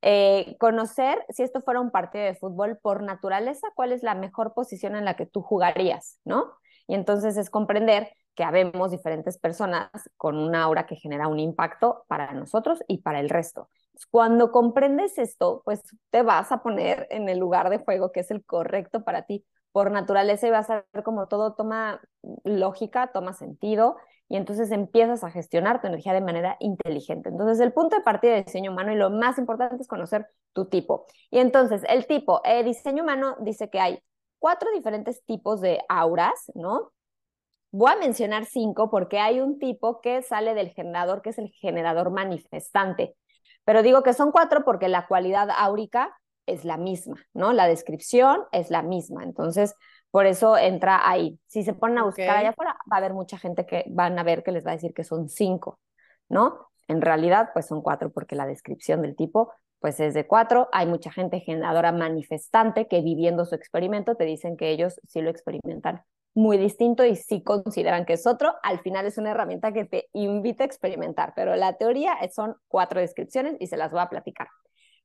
Eh, 0.06 0.56
conocer, 0.60 1.24
si 1.30 1.42
esto 1.42 1.62
fuera 1.62 1.80
un 1.80 1.90
partido 1.90 2.24
de 2.26 2.34
fútbol, 2.34 2.76
por 2.76 3.02
naturaleza, 3.02 3.68
cuál 3.74 3.90
es 3.90 4.02
la 4.02 4.14
mejor 4.14 4.52
posición 4.52 4.96
en 4.96 5.06
la 5.06 5.16
que 5.16 5.24
tú 5.24 5.40
jugarías, 5.40 6.20
¿no? 6.26 6.52
Y 6.86 6.94
entonces 6.94 7.38
es 7.38 7.48
comprender 7.48 8.10
que 8.34 8.44
habemos 8.44 8.90
diferentes 8.90 9.38
personas 9.38 9.88
con 10.18 10.36
una 10.36 10.62
aura 10.64 10.84
que 10.84 10.96
genera 10.96 11.26
un 11.26 11.40
impacto 11.40 12.04
para 12.06 12.34
nosotros 12.34 12.80
y 12.86 12.98
para 12.98 13.18
el 13.18 13.30
resto. 13.30 13.70
Cuando 14.10 14.52
comprendes 14.52 15.16
esto, 15.16 15.62
pues 15.64 15.80
te 16.10 16.20
vas 16.20 16.52
a 16.52 16.62
poner 16.62 17.06
en 17.10 17.30
el 17.30 17.38
lugar 17.38 17.70
de 17.70 17.78
juego 17.78 18.12
que 18.12 18.20
es 18.20 18.30
el 18.30 18.44
correcto 18.44 19.04
para 19.04 19.22
ti. 19.22 19.46
Por 19.72 19.90
naturaleza 19.90 20.46
y 20.46 20.50
vas 20.50 20.68
a 20.68 20.84
ver 20.92 21.02
como 21.02 21.28
todo 21.28 21.54
toma 21.54 22.02
lógica, 22.44 23.10
toma 23.10 23.32
sentido 23.32 23.96
y 24.34 24.36
entonces 24.36 24.72
empiezas 24.72 25.22
a 25.22 25.30
gestionar 25.30 25.80
tu 25.80 25.86
energía 25.86 26.12
de 26.12 26.20
manera 26.20 26.56
inteligente. 26.58 27.28
Entonces, 27.28 27.60
el 27.60 27.72
punto 27.72 27.94
de 27.94 28.02
partida 28.02 28.32
de 28.32 28.42
diseño 28.42 28.72
humano 28.72 28.90
y 28.90 28.96
lo 28.96 29.08
más 29.08 29.38
importante 29.38 29.80
es 29.80 29.86
conocer 29.86 30.26
tu 30.52 30.64
tipo. 30.64 31.06
Y 31.30 31.38
entonces, 31.38 31.82
el 31.88 32.08
tipo, 32.08 32.40
eh, 32.44 32.64
diseño 32.64 33.04
humano 33.04 33.36
dice 33.42 33.70
que 33.70 33.78
hay 33.78 34.00
cuatro 34.40 34.72
diferentes 34.74 35.24
tipos 35.24 35.60
de 35.60 35.78
auras, 35.88 36.50
¿no? 36.56 36.90
Voy 37.70 37.92
a 37.92 37.96
mencionar 37.96 38.44
cinco 38.44 38.90
porque 38.90 39.20
hay 39.20 39.38
un 39.38 39.60
tipo 39.60 40.00
que 40.00 40.20
sale 40.22 40.54
del 40.54 40.70
generador, 40.70 41.22
que 41.22 41.30
es 41.30 41.38
el 41.38 41.50
generador 41.50 42.10
manifestante. 42.10 43.14
Pero 43.64 43.84
digo 43.84 44.02
que 44.02 44.14
son 44.14 44.32
cuatro 44.32 44.64
porque 44.64 44.88
la 44.88 45.06
cualidad 45.06 45.48
áurica 45.56 46.12
es 46.46 46.64
la 46.64 46.76
misma, 46.76 47.24
¿no? 47.34 47.52
La 47.52 47.68
descripción 47.68 48.42
es 48.50 48.68
la 48.68 48.82
misma. 48.82 49.22
Entonces, 49.22 49.76
por 50.14 50.26
eso 50.26 50.56
entra 50.56 51.10
ahí. 51.10 51.40
Si 51.48 51.64
se 51.64 51.72
ponen 51.72 51.98
a 51.98 52.04
buscar 52.04 52.36
allá 52.36 52.50
afuera, 52.50 52.76
va 52.88 52.98
a 52.98 53.00
haber 53.00 53.14
mucha 53.14 53.36
gente 53.36 53.66
que 53.66 53.84
van 53.88 54.16
a 54.16 54.22
ver 54.22 54.44
que 54.44 54.52
les 54.52 54.64
va 54.64 54.70
a 54.70 54.74
decir 54.74 54.94
que 54.94 55.02
son 55.02 55.28
cinco, 55.28 55.80
¿no? 56.28 56.68
En 56.86 57.00
realidad, 57.00 57.50
pues 57.52 57.66
son 57.66 57.82
cuatro 57.82 58.12
porque 58.12 58.36
la 58.36 58.46
descripción 58.46 59.02
del 59.02 59.16
tipo, 59.16 59.52
pues 59.80 59.98
es 59.98 60.14
de 60.14 60.28
cuatro. 60.28 60.68
Hay 60.70 60.86
mucha 60.86 61.10
gente 61.10 61.40
generadora 61.40 61.90
manifestante 61.90 62.86
que 62.86 63.02
viviendo 63.02 63.44
su 63.44 63.56
experimento 63.56 64.14
te 64.14 64.22
dicen 64.22 64.56
que 64.56 64.70
ellos 64.70 65.00
sí 65.08 65.20
lo 65.20 65.30
experimentan 65.30 66.04
muy 66.32 66.58
distinto 66.58 67.04
y 67.04 67.16
si 67.16 67.42
consideran 67.42 68.04
que 68.04 68.12
es 68.12 68.24
otro, 68.24 68.54
al 68.62 68.78
final 68.78 69.06
es 69.06 69.18
una 69.18 69.32
herramienta 69.32 69.72
que 69.72 69.84
te 69.84 70.10
invita 70.12 70.62
a 70.62 70.66
experimentar, 70.68 71.32
pero 71.34 71.56
la 71.56 71.72
teoría 71.72 72.16
son 72.32 72.54
cuatro 72.68 73.00
descripciones 73.00 73.56
y 73.58 73.66
se 73.66 73.76
las 73.76 73.90
voy 73.90 74.00
a 74.00 74.10
platicar. 74.10 74.46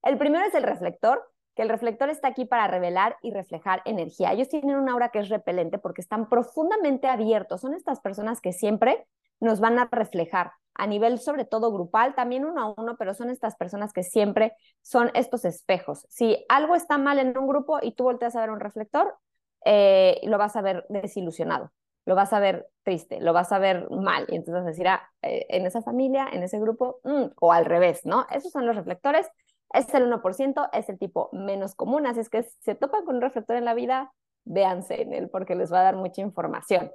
El 0.03 0.19
primero 0.19 0.45
es 0.45 0.53
el 0.53 0.61
reflector, 0.61 1.27
que 1.59 1.63
el 1.63 1.69
reflector 1.69 2.09
está 2.09 2.29
aquí 2.29 2.45
para 2.45 2.67
revelar 2.67 3.17
y 3.21 3.31
reflejar 3.31 3.81
energía. 3.83 4.31
Ellos 4.31 4.47
tienen 4.47 4.77
una 4.77 4.93
aura 4.93 5.09
que 5.09 5.19
es 5.19 5.27
repelente 5.27 5.77
porque 5.77 5.99
están 5.99 6.29
profundamente 6.29 7.07
abiertos. 7.07 7.59
Son 7.59 7.73
estas 7.73 7.99
personas 7.99 8.39
que 8.39 8.53
siempre 8.53 9.05
nos 9.41 9.59
van 9.59 9.77
a 9.77 9.89
reflejar 9.91 10.53
a 10.73 10.87
nivel 10.87 11.19
sobre 11.19 11.43
todo 11.43 11.73
grupal, 11.73 12.15
también 12.15 12.45
uno 12.45 12.61
a 12.61 12.81
uno, 12.81 12.95
pero 12.97 13.13
son 13.13 13.29
estas 13.29 13.57
personas 13.57 13.91
que 13.91 14.03
siempre 14.03 14.53
son 14.81 15.11
estos 15.15 15.43
espejos. 15.43 16.05
Si 16.07 16.45
algo 16.47 16.75
está 16.75 16.97
mal 16.97 17.19
en 17.19 17.37
un 17.37 17.45
grupo 17.45 17.79
y 17.81 17.91
tú 17.91 18.05
volteas 18.05 18.37
a 18.37 18.39
ver 18.39 18.51
un 18.51 18.61
reflector, 18.61 19.17
eh, 19.65 20.21
lo 20.23 20.37
vas 20.37 20.55
a 20.55 20.61
ver 20.61 20.85
desilusionado, 20.87 21.73
lo 22.05 22.15
vas 22.15 22.31
a 22.31 22.39
ver 22.39 22.69
triste, 22.83 23.19
lo 23.19 23.33
vas 23.33 23.51
a 23.51 23.59
ver 23.59 23.89
mal. 23.89 24.27
Y 24.29 24.37
entonces 24.37 24.63
decir, 24.63 24.87
ah, 24.87 25.11
eh, 25.23 25.45
en 25.49 25.65
esa 25.65 25.81
familia, 25.81 26.29
en 26.31 26.41
ese 26.41 26.57
grupo, 26.57 27.01
mm", 27.03 27.31
o 27.41 27.51
al 27.51 27.65
revés, 27.65 28.05
¿no? 28.05 28.27
Esos 28.31 28.53
son 28.53 28.65
los 28.65 28.77
reflectores. 28.77 29.29
Es 29.73 29.93
el 29.93 30.11
1%, 30.11 30.69
es 30.73 30.89
el 30.89 30.97
tipo 30.97 31.29
menos 31.31 31.75
común, 31.75 32.07
así 32.07 32.19
es 32.21 32.29
que 32.29 32.43
si 32.43 32.57
se 32.61 32.75
topan 32.75 33.05
con 33.05 33.15
un 33.15 33.21
reflector 33.21 33.55
en 33.55 33.65
la 33.65 33.73
vida, 33.73 34.11
véanse 34.45 35.01
en 35.01 35.13
él 35.13 35.29
porque 35.29 35.55
les 35.55 35.71
va 35.71 35.81
a 35.81 35.83
dar 35.83 35.95
mucha 35.95 36.21
información. 36.21 36.91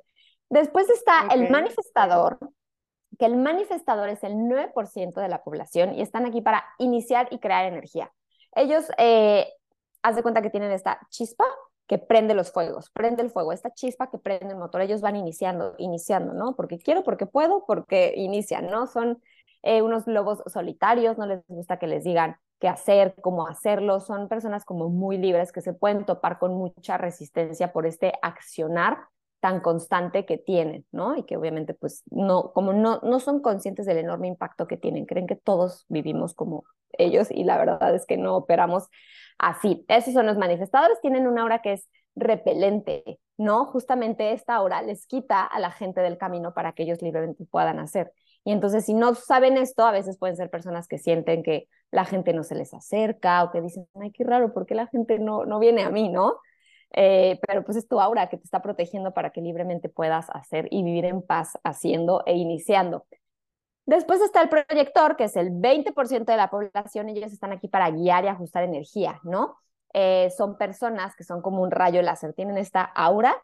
Después 0.51 0.89
está 0.91 1.29
el 1.33 1.51
manifestador, 1.51 2.39
que 3.19 3.27
el 3.27 3.37
manifestador 3.37 4.09
es 4.09 4.23
el 4.25 4.35
9% 4.35 5.21
de 5.21 5.29
la 5.29 5.43
población 5.43 5.95
y 5.95 6.03
están 6.03 6.27
aquí 6.27 6.41
para 6.41 6.65
iniciar 6.79 7.29
y 7.31 7.39
crear 7.39 7.65
energía. 7.65 8.13
Ellos, 8.55 8.87
eh, 8.99 9.53
haz 10.03 10.17
de 10.17 10.23
cuenta 10.23 10.43
que 10.43 10.51
tienen 10.51 10.71
esta 10.71 11.01
chispa 11.11 11.45
que 11.87 11.99
prende 11.99 12.35
los 12.35 12.51
fuegos, 12.51 12.91
prende 12.91 13.23
el 13.23 13.31
fuego, 13.31 13.53
esta 13.53 13.73
chispa 13.73 14.11
que 14.11 14.19
prende 14.19 14.55
el 14.55 14.57
motor, 14.57 14.81
ellos 14.81 15.01
van 15.01 15.17
iniciando, 15.17 15.75
iniciando, 15.79 16.33
¿no? 16.33 16.57
Porque 16.57 16.79
quiero, 16.79 17.05
porque 17.05 17.27
puedo, 17.27 17.65
porque 17.67 18.15
inician, 18.17 18.69
¿no? 18.69 18.87
Son 18.87 19.23
eh, 19.63 19.83
unos 19.83 20.07
lobos 20.07 20.43
solitarios, 20.47 21.19
no 21.19 21.27
les 21.27 21.43
gusta 21.47 21.79
que 21.79 21.87
les 21.87 22.05
digan 22.05 22.37
qué 22.65 22.69
hacer, 22.71 23.15
cómo 23.21 23.47
hacerlo, 23.47 24.01
son 24.01 24.27
personas 24.27 24.65
como 24.65 24.89
muy 24.89 25.19
libres 25.19 25.53
que 25.53 25.61
se 25.61 25.75
pueden 25.75 26.07
topar 26.07 26.39
con 26.39 26.55
mucha 26.55 26.97
resistencia 26.97 27.75
por 27.75 27.85
este 27.85 28.15
accionar 28.23 29.01
tan 29.41 29.61
constante 29.61 30.25
que 30.25 30.39
tienen, 30.39 30.87
¿no? 30.91 31.15
Y 31.15 31.25
que 31.25 31.37
obviamente 31.37 31.75
pues 31.75 32.05
no, 32.11 32.55
como 32.55 32.73
no, 32.73 33.01
no 33.03 33.21
son 33.21 33.43
conscientes 33.43 33.85
del 33.85 33.99
enorme 33.99 34.29
impacto 34.29 34.67
que 34.67 34.79
tienen, 34.79 35.05
creen 35.05 35.27
que 35.27 35.37
todos 35.37 35.85
vivimos 35.91 36.33
como 36.33 36.65
ellos 36.93 37.31
y 37.31 37.45
la 37.45 37.59
verdad 37.59 37.95
es 37.95 38.07
que 38.07 38.17
no 38.17 38.35
operamos 38.35 38.89
así. 39.39 39.85
Esos 39.89 40.15
son 40.15 40.25
los 40.25 40.39
manifestadores, 40.39 40.99
tienen 41.03 41.27
una 41.27 41.43
aura 41.43 41.61
que 41.61 41.75
es 41.75 41.91
repelente, 42.17 43.21
¿no? 43.37 43.67
Justamente 43.67 44.33
esta 44.33 44.55
aura 44.55 44.81
les 44.81 45.07
quita 45.07 45.45
a 45.45 45.61
la 45.61 45.71
gente 45.71 46.01
del 46.01 46.17
camino 46.17 46.55
para 46.55 46.73
que 46.73 46.85
ellos 46.85 47.03
libremente 47.03 47.45
puedan 47.45 47.79
hacer. 47.79 48.11
Y 48.45 48.53
entonces, 48.53 48.85
si 48.85 48.95
no 48.95 49.15
saben 49.15 49.57
esto, 49.57 49.85
a 49.85 49.93
veces 49.93 50.19
pueden 50.19 50.37
ser 50.37 50.51
personas 50.51 50.87
que 50.87 50.99
sienten 50.99 51.43
que 51.43 51.67
la 51.91 52.05
gente 52.05 52.33
no 52.33 52.45
se 52.45 52.55
les 52.55 52.75
acerca 52.75 53.43
o 53.45 53.51
que 53.51 53.61
dicen, 53.61 53.89
ay, 54.01 54.13
qué 54.13 54.25
raro, 54.25 54.53
¿por 54.53 54.67
qué 54.67 54.75
la 54.75 54.87
gente 54.87 55.19
no, 55.19 55.47
no 55.47 55.59
viene 55.59 55.83
a 55.83 55.91
mí, 55.91 56.09
no? 56.09 56.37
Eh, 56.97 57.41
pero 57.47 57.65
pues 57.65 57.77
es 57.77 57.89
tu 57.89 58.01
aura 58.01 58.29
que 58.29 58.37
te 58.37 58.45
está 58.45 58.63
protegiendo 58.63 59.13
para 59.13 59.31
que 59.31 59.41
libremente 59.41 59.89
puedas 59.89 60.29
hacer 60.31 60.69
y 60.71 60.83
vivir 60.85 61.07
en 61.07 61.23
paz 61.23 61.59
haciendo 61.65 62.23
e 62.27 62.35
iniciando. 62.35 63.07
Después 63.87 64.21
está 64.21 64.41
el 64.43 64.49
proyector, 64.49 65.17
que 65.17 65.25
es 65.25 65.37
el 65.37 65.51
20% 65.51 66.33
de 66.33 66.37
la 66.37 66.51
población, 66.51 67.09
ellos 67.09 67.33
están 67.33 67.53
aquí 67.53 67.69
para 67.69 67.91
guiar 67.91 68.25
y 68.25 68.29
ajustar 68.29 68.65
energía, 68.65 69.21
¿no? 69.25 69.57
Eh, 69.93 70.31
son 70.37 70.57
personas 70.57 71.15
que 71.17 71.25
son 71.25 71.43
como 71.43 71.63
un 71.63 71.71
rayo 71.71 72.01
láser, 72.03 72.33
tienen 72.33 72.59
esta 72.59 72.83
aura 72.83 73.37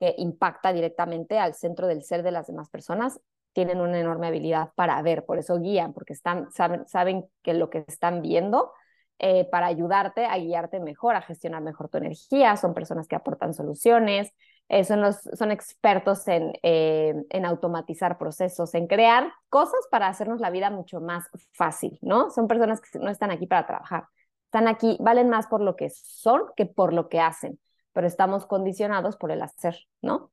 que 0.00 0.14
impacta 0.18 0.72
directamente 0.72 1.38
al 1.38 1.54
centro 1.54 1.86
del 1.86 2.02
ser 2.02 2.22
de 2.22 2.32
las 2.32 2.46
demás 2.46 2.68
personas, 2.70 3.20
tienen 3.54 3.80
una 3.80 3.98
enorme 3.98 4.26
habilidad 4.26 4.70
para 4.74 5.00
ver, 5.00 5.24
por 5.24 5.38
eso 5.38 5.58
guían, 5.58 5.94
porque 5.94 6.12
están, 6.12 6.50
saben, 6.50 6.86
saben 6.86 7.24
que 7.42 7.54
lo 7.54 7.70
que 7.70 7.84
están 7.86 8.20
viendo 8.20 8.72
eh, 9.20 9.48
para 9.50 9.66
ayudarte 9.66 10.26
a 10.26 10.36
guiarte 10.36 10.80
mejor, 10.80 11.14
a 11.14 11.22
gestionar 11.22 11.62
mejor 11.62 11.88
tu 11.88 11.98
energía, 11.98 12.56
son 12.56 12.74
personas 12.74 13.06
que 13.06 13.16
aportan 13.16 13.54
soluciones, 13.54 14.32
eh, 14.68 14.82
son, 14.82 15.00
los, 15.00 15.20
son 15.34 15.52
expertos 15.52 16.26
en, 16.26 16.52
eh, 16.62 17.14
en 17.30 17.46
automatizar 17.46 18.18
procesos, 18.18 18.74
en 18.74 18.88
crear 18.88 19.32
cosas 19.48 19.80
para 19.90 20.08
hacernos 20.08 20.40
la 20.40 20.50
vida 20.50 20.70
mucho 20.70 21.00
más 21.00 21.28
fácil, 21.52 21.98
¿no? 22.02 22.30
Son 22.30 22.48
personas 22.48 22.80
que 22.80 22.98
no 22.98 23.08
están 23.08 23.30
aquí 23.30 23.46
para 23.46 23.66
trabajar, 23.66 24.08
están 24.46 24.66
aquí, 24.66 24.96
valen 25.00 25.28
más 25.28 25.46
por 25.46 25.60
lo 25.60 25.76
que 25.76 25.90
son 25.90 26.42
que 26.56 26.66
por 26.66 26.92
lo 26.92 27.08
que 27.08 27.20
hacen, 27.20 27.60
pero 27.92 28.06
estamos 28.08 28.46
condicionados 28.46 29.16
por 29.16 29.30
el 29.30 29.42
hacer, 29.42 29.76
¿no? 30.02 30.32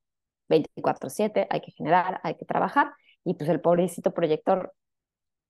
24/7, 0.50 1.48
hay 1.50 1.62
que 1.62 1.72
generar, 1.72 2.20
hay 2.24 2.36
que 2.36 2.46
trabajar, 2.46 2.94
y 3.24 3.34
pues 3.36 3.50
el 3.50 3.62
pobrecito 3.62 4.14
proyector 4.14 4.74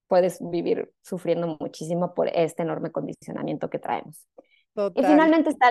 puedes 0.08 0.40
vivir 0.42 0.92
sufriendo 1.02 1.58
muchísimo 1.60 2.14
por 2.14 2.28
este 2.28 2.64
enorme 2.64 2.92
condicionamiento 2.92 3.70
que 3.70 3.80
traemos. 3.80 4.28
Y 4.76 5.04
finalmente 5.04 5.50
está 5.50 5.70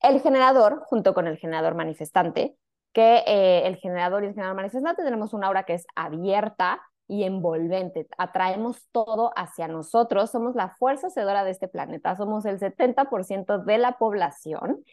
el, 0.00 0.20
generador 0.20 0.82
junto 0.86 1.14
con 1.14 1.26
el 1.26 1.38
generador 1.38 1.74
manifestante, 1.74 2.56
que 2.92 3.24
eh, 3.26 3.66
el 3.66 3.76
generador 3.76 4.22
y 4.22 4.28
el 4.28 4.34
generador 4.34 4.56
manifestante 4.56 5.02
tenemos 5.02 5.34
una 5.34 5.48
aura 5.48 5.64
que 5.64 5.74
es 5.74 5.86
abierta 5.96 6.80
y 7.06 7.24
envolvente. 7.24 8.06
Atraemos 8.16 8.88
todo 8.92 9.32
hacia 9.36 9.68
nosotros, 9.68 10.30
somos 10.30 10.54
la 10.54 10.70
fuerza 10.70 11.08
hacedora 11.08 11.44
de 11.44 11.50
este 11.50 11.68
planeta, 11.68 12.16
somos 12.16 12.44
el 12.44 12.58
70% 12.58 13.64
de 13.64 13.78
la 13.78 13.98
población 13.98 14.84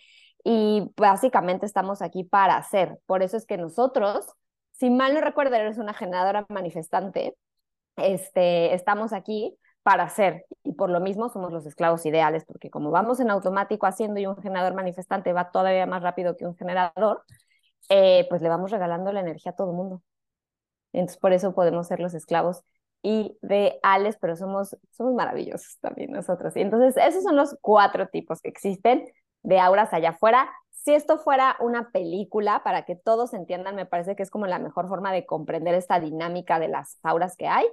y 0.44 0.92
básicamente 0.98 1.66
estamos 1.66 2.02
aquí 2.02 2.24
para 2.24 2.58
hacer. 2.58 3.00
Por 3.06 3.24
eso 3.24 3.38
es 3.38 3.46
que 3.46 3.58
nosotros, 3.58 4.28
si 4.82 4.90
mal 4.90 5.14
no 5.14 5.22
recuerdo, 5.22 5.56
eres 5.56 5.78
una 5.78 5.94
generadora 5.94 6.48
manifestante, 6.50 7.38
este, 7.98 8.74
estamos 8.74 9.14
aquí 9.14 9.56
para 9.84 10.06
hacer 10.06 10.46
y 10.64 10.74
por 10.74 10.90
lo 10.90 11.00
mismo 11.00 11.30
somos 11.30 11.52
los 11.52 11.68
esclavos 11.68 12.04
ideales, 12.08 12.46
porque 12.46 12.72
como 12.72 12.90
vamos 12.90 13.20
en 13.20 13.30
automático 13.30 13.86
haciendo 13.86 14.20
y 14.20 14.26
un 14.26 14.38
generador 14.42 14.74
manifestante 14.74 15.34
va 15.34 15.52
todavía 15.52 15.86
más 15.86 16.02
rápido 16.02 16.36
que 16.36 16.48
un 16.48 16.56
generador, 16.56 17.24
eh, 17.90 18.26
pues 18.30 18.42
le 18.42 18.50
vamos 18.50 18.72
regalando 18.72 19.12
la 19.14 19.20
energía 19.20 19.52
a 19.52 19.56
todo 19.56 19.70
el 19.70 19.78
mundo. 19.78 20.02
Entonces 20.94 21.20
por 21.20 21.32
eso 21.32 21.54
podemos 21.54 21.86
ser 21.86 22.00
los 22.00 22.16
esclavos 22.16 22.64
ideales, 23.04 24.18
pero 24.20 24.36
somos, 24.36 24.76
somos 24.90 25.14
maravillosos 25.14 25.78
también 25.80 26.12
nosotros. 26.12 26.58
Y 26.58 26.62
entonces 26.62 26.98
esos 26.98 27.22
son 27.22 27.36
los 27.36 27.56
cuatro 27.62 28.08
tipos 28.08 28.42
que 28.42 28.50
existen 28.50 29.06
de 29.44 29.60
auras 29.60 29.94
allá 29.94 30.10
afuera. 30.10 30.50
Si 30.84 30.94
esto 30.94 31.20
fuera 31.20 31.58
una 31.60 31.92
película, 31.92 32.64
para 32.64 32.86
que 32.86 32.96
todos 32.96 33.34
entiendan, 33.34 33.76
me 33.76 33.86
parece 33.86 34.16
que 34.16 34.24
es 34.24 34.32
como 34.32 34.48
la 34.48 34.60
mejor 34.60 34.88
forma 34.88 35.12
de 35.14 35.26
comprender 35.26 35.76
esta 35.76 36.00
dinámica 36.00 36.60
de 36.60 36.70
las 36.70 37.00
auras 37.04 37.36
que 37.38 37.48
hay 37.48 37.68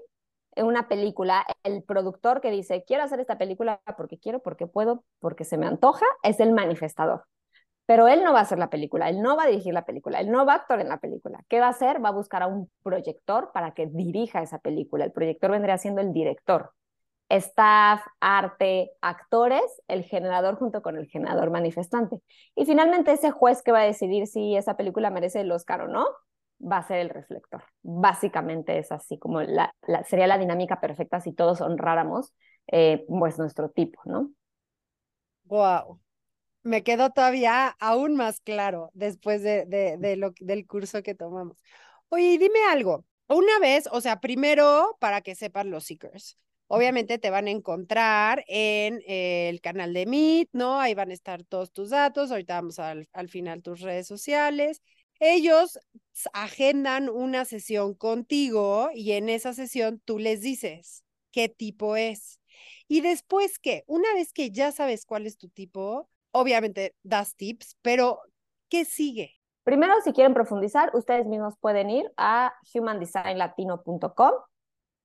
en 0.59 0.67
una 0.67 0.89
película, 0.89 1.47
el 1.63 1.85
productor 1.85 2.41
que 2.41 2.51
dice, 2.51 2.85
quiero 2.85 3.05
hacer 3.05 3.21
esta 3.21 3.39
película 3.39 3.81
porque 3.97 4.19
quiero, 4.19 4.41
porque 4.41 4.67
puedo, 4.67 5.05
porque 5.21 5.45
se 5.45 5.57
me 5.57 5.67
antoja, 5.67 6.05
es 6.23 6.41
el 6.41 6.53
manifestador. 6.53 7.25
Pero 7.87 8.09
él 8.09 8.23
no 8.25 8.33
va 8.33 8.41
a 8.41 8.43
hacer 8.43 8.59
la 8.59 8.69
película, 8.69 9.09
él 9.09 9.23
no 9.23 9.37
va 9.37 9.45
a 9.45 9.47
dirigir 9.47 9.73
la 9.73 9.87
película, 9.87 10.21
él 10.21 10.31
no 10.31 10.45
va 10.45 10.55
a 10.55 10.57
actuar 10.57 10.81
en 10.81 10.89
la 10.89 10.99
película. 10.99 11.45
¿Qué 11.49 11.61
va 11.61 11.67
a 11.67 11.71
hacer? 11.71 12.05
Va 12.05 12.11
a 12.11 12.13
buscar 12.13 12.43
a 12.43 12.49
un 12.49 12.69
proyector 12.83 13.51
para 13.53 13.73
que 13.73 13.87
dirija 13.87 14.43
esa 14.43 14.59
película. 14.59 15.05
El 15.05 15.13
proyector 15.13 15.51
vendría 15.53 15.79
siendo 15.79 16.01
el 16.01 16.13
director. 16.13 16.73
Staff, 17.29 18.03
arte, 18.21 18.91
actores, 19.01 19.63
el 19.87 20.05
generador 20.05 20.57
junto 20.57 20.83
con 20.83 20.97
el 20.97 21.07
generador 21.07 21.51
manifestante. 21.51 22.19
Y 22.55 22.65
finalmente 22.65 23.13
ese 23.13 23.31
juez 23.31 23.63
que 23.63 23.73
va 23.73 23.81
a 23.81 23.85
decidir 23.85 24.27
si 24.27 24.57
esa 24.57 24.77
película 24.77 25.11
merece 25.11 25.41
el 25.41 25.53
Oscar 25.53 25.83
o 25.83 25.89
no, 25.89 26.07
va 26.61 26.79
a 26.79 26.87
ser 26.87 26.99
el 26.99 27.11
reflector. 27.11 27.63
Básicamente 27.83 28.79
es 28.79 28.91
así 28.93 29.19
como 29.19 29.43
la, 29.43 29.75
sería 30.07 30.27
la 30.27 30.39
dinámica 30.39 30.81
perfecta 30.81 31.21
si 31.21 31.33
todos 31.33 31.61
honráramos 31.61 32.35
eh, 32.67 33.05
pues 33.09 33.39
nuestro 33.39 33.71
tipo, 33.71 34.01
¿no? 34.05 34.31
Wow. 35.45 36.01
Me 36.63 36.83
quedó 36.83 37.11
todavía 37.11 37.69
aún 37.81 38.17
más 38.17 38.41
claro 38.41 38.91
después 38.93 39.43
de, 39.43 39.65
de, 39.67 40.17
lo, 40.17 40.33
del 40.41 40.67
curso 40.67 41.03
que 41.03 41.15
tomamos. 41.15 41.63
Oye, 42.09 42.37
dime 42.39 42.59
algo. 42.71 43.05
Una 43.29 43.59
vez, 43.61 43.89
o 43.93 44.01
sea, 44.01 44.21
primero 44.21 44.97
para 45.01 45.21
que 45.21 45.35
sepan 45.35 45.71
los 45.71 45.85
seekers, 45.85 46.39
obviamente 46.69 47.19
te 47.19 47.31
van 47.31 47.49
a 47.49 47.51
encontrar 47.51 48.45
en 48.47 49.03
el 49.07 49.61
canal 49.61 49.93
de 49.93 50.07
Meet, 50.07 50.51
¿no? 50.53 50.81
Ahí 50.81 50.95
van 50.95 51.11
a 51.11 51.15
estar 51.15 51.43
todos 51.45 51.73
tus 51.73 51.91
datos. 51.91 52.31
Ahorita 52.31 52.55
vamos 52.55 52.79
al, 52.79 53.09
al 53.13 53.29
final 53.29 53.63
tus 53.63 53.81
redes 53.81 54.07
sociales. 54.07 54.83
Ellos 55.21 55.79
agendan 56.33 57.09
una 57.09 57.45
sesión 57.45 57.95
contigo 57.95 58.91
y 58.95 59.13
en 59.13 59.29
esa 59.29 59.53
sesión 59.53 60.01
tú 60.05 60.19
les 60.19 60.41
dices 60.43 61.03
qué 61.33 61.49
tipo 61.49 61.97
es. 61.97 62.41
Y 62.87 63.01
después 63.01 63.59
que, 63.59 63.85
una 63.87 64.13
vez 64.15 64.33
que 64.33 64.51
ya 64.51 64.73
sabes 64.73 65.05
cuál 65.05 65.27
es 65.27 65.37
tu 65.37 65.49
tipo, 65.49 66.09
obviamente 66.31 66.95
das 67.03 67.35
tips, 67.35 67.77
pero 67.83 68.21
¿qué 68.69 68.85
sigue? 68.85 69.35
Primero, 69.65 69.93
si 70.03 70.13
quieren 70.13 70.33
profundizar, 70.33 70.91
ustedes 70.95 71.27
mismos 71.27 71.55
pueden 71.61 71.91
ir 71.91 72.11
a 72.17 72.55
humandesignlatino.com, 72.73 74.33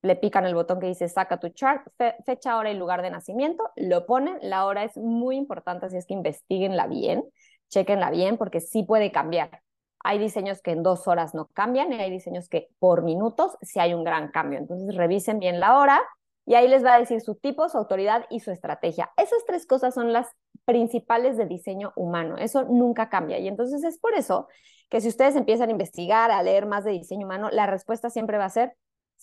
le 0.04 0.16
pican 0.18 0.46
el 0.46 0.54
botón 0.54 0.80
que 0.80 0.88
dice 0.88 1.08
saca 1.08 1.40
tu 1.40 1.50
chart, 1.50 1.88
fecha, 2.26 2.58
hora 2.58 2.70
y 2.70 2.78
lugar 2.78 3.02
de 3.02 3.10
nacimiento, 3.10 3.72
lo 3.78 4.06
ponen, 4.06 4.38
la 4.42 4.66
hora 4.66 4.84
es 4.84 4.98
muy 4.98 5.38
importante, 5.38 5.86
así 5.86 5.98
es 5.98 6.06
que 6.06 6.14
investiguenla 6.14 6.88
bien, 6.88 7.24
chequenla 7.70 8.12
bien 8.12 8.38
porque 8.38 8.60
sí 8.60 8.84
puede 8.84 9.12
cambiar. 9.12 9.62
Hay 10.04 10.20
diseños 10.20 10.62
que 10.62 10.72
en 10.72 10.84
dos 10.84 11.08
horas 11.08 11.34
no 11.34 11.48
cambian 11.48 11.94
y 11.94 11.96
hay 11.96 12.12
diseños 12.12 12.50
que 12.50 12.68
por 12.80 13.04
minutos 13.04 13.58
sí 13.62 13.80
hay 13.80 13.94
un 13.94 14.04
gran 14.04 14.30
cambio. 14.32 14.60
Entonces 14.60 14.94
revisen 14.94 15.40
bien 15.40 15.62
la 15.62 15.80
hora 15.80 16.02
y 16.46 16.56
ahí 16.56 16.68
les 16.68 16.84
va 16.84 16.96
a 16.96 17.00
decir 17.00 17.22
su 17.22 17.36
tipo, 17.36 17.70
su 17.70 17.78
autoridad 17.78 18.26
y 18.30 18.42
su 18.42 18.52
estrategia. 18.52 19.10
Esas 19.16 19.46
tres 19.48 19.66
cosas 19.66 19.94
son 19.94 20.12
las 20.12 20.28
principales 20.66 21.38
de 21.38 21.46
diseño 21.46 21.94
humano. 21.96 22.36
Eso 22.38 22.64
nunca 22.64 23.10
cambia. 23.10 23.40
Y 23.40 23.48
entonces 23.48 23.86
es 23.86 23.98
por 23.98 24.14
eso 24.14 24.50
que 24.90 25.00
si 25.00 25.08
ustedes 25.08 25.38
empiezan 25.38 25.70
a 25.70 25.72
investigar, 25.72 26.32
a 26.32 26.44
leer 26.44 26.66
más 26.66 26.84
de 26.84 26.92
diseño 26.92 27.26
humano, 27.26 27.50
la 27.50 27.66
respuesta 27.66 28.10
siempre 28.10 28.38
va 28.38 28.46
a 28.46 28.50
ser, 28.50 28.74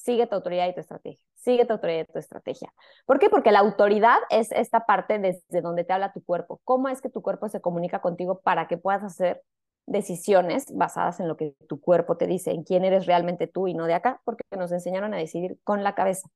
sigue 0.03 0.27
tu 0.27 0.35
autoridad 0.35 0.69
y 0.69 0.75
tu 0.75 0.81
estrategia. 0.81 1.25
Sigue 1.35 1.65
tu 1.65 1.75
autoridad 1.75 2.07
y 2.09 2.13
tu 2.13 2.19
estrategia. 2.19 2.73
¿Por 3.07 3.19
qué? 3.19 3.31
Porque 3.31 3.53
la 3.53 3.61
autoridad 3.61 4.19
es 4.31 4.51
esta 4.53 4.87
parte 4.87 5.19
desde 5.19 5.61
donde 5.61 5.85
te 5.85 5.93
habla 5.93 6.13
tu 6.13 6.23
cuerpo. 6.23 6.61
¿Cómo 6.65 6.89
es 6.89 7.01
que 7.01 7.11
tu 7.11 7.23
cuerpo 7.23 7.49
se 7.49 7.61
comunica 7.61 8.01
contigo 8.01 8.41
para 8.41 8.69
que 8.69 8.79
puedas 8.79 9.03
hacer 9.03 9.43
decisiones 9.87 10.67
basadas 10.73 11.21
en 11.21 11.29
lo 11.29 11.37
que 11.37 11.55
tu 11.69 11.81
cuerpo 11.81 12.17
te 12.17 12.27
dice, 12.27 12.53
en 12.53 12.63
quién 12.63 12.85
eres 12.85 13.07
realmente 13.07 13.47
tú 13.47 13.67
y 13.67 13.75
no 13.75 13.87
de 13.87 13.95
acá, 13.95 14.21
porque 14.25 14.45
nos 14.57 14.71
enseñaron 14.73 15.15
a 15.15 15.17
decidir 15.17 15.59
con 15.65 15.83
la 15.83 15.95
cabeza. 15.95 16.29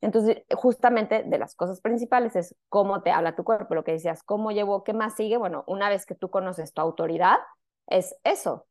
Entonces, 0.00 0.42
justamente 0.54 1.22
de 1.24 1.38
las 1.38 1.54
cosas 1.54 1.80
principales 1.80 2.36
es 2.36 2.54
cómo 2.68 3.02
te 3.02 3.10
habla 3.10 3.36
tu 3.36 3.44
cuerpo, 3.44 3.74
lo 3.74 3.84
que 3.84 3.92
decías, 3.92 4.22
cómo 4.22 4.52
llevo, 4.52 4.84
qué 4.84 4.92
más 4.92 5.14
sigue. 5.16 5.36
Bueno, 5.36 5.64
una 5.66 5.88
vez 5.88 6.06
que 6.06 6.14
tú 6.14 6.30
conoces 6.30 6.72
tu 6.72 6.80
autoridad, 6.80 7.38
es 7.86 8.14
eso, 8.24 8.66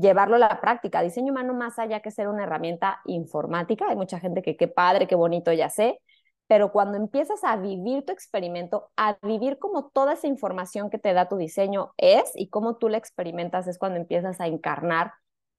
llevarlo 0.00 0.36
a 0.36 0.38
la 0.38 0.60
práctica. 0.60 1.02
Diseño 1.02 1.32
humano 1.32 1.54
más 1.54 1.78
allá 1.78 2.00
que 2.00 2.10
ser 2.10 2.28
una 2.28 2.44
herramienta 2.44 3.00
informática. 3.06 3.86
Hay 3.88 3.96
mucha 3.96 4.18
gente 4.20 4.42
que 4.42 4.56
qué 4.56 4.68
padre, 4.68 5.06
qué 5.06 5.14
bonito, 5.14 5.52
ya 5.52 5.68
sé, 5.68 6.00
pero 6.46 6.72
cuando 6.72 6.98
empiezas 6.98 7.44
a 7.44 7.56
vivir 7.56 8.04
tu 8.04 8.12
experimento, 8.12 8.90
a 8.96 9.16
vivir 9.22 9.58
como 9.58 9.88
toda 9.88 10.14
esa 10.14 10.26
información 10.26 10.90
que 10.90 10.98
te 10.98 11.12
da 11.14 11.28
tu 11.28 11.36
diseño 11.36 11.92
es 11.96 12.30
y 12.34 12.48
cómo 12.48 12.76
tú 12.76 12.88
la 12.88 12.98
experimentas 12.98 13.66
es 13.66 13.78
cuando 13.78 13.98
empiezas 13.98 14.40
a 14.40 14.46
encarnar 14.46 15.12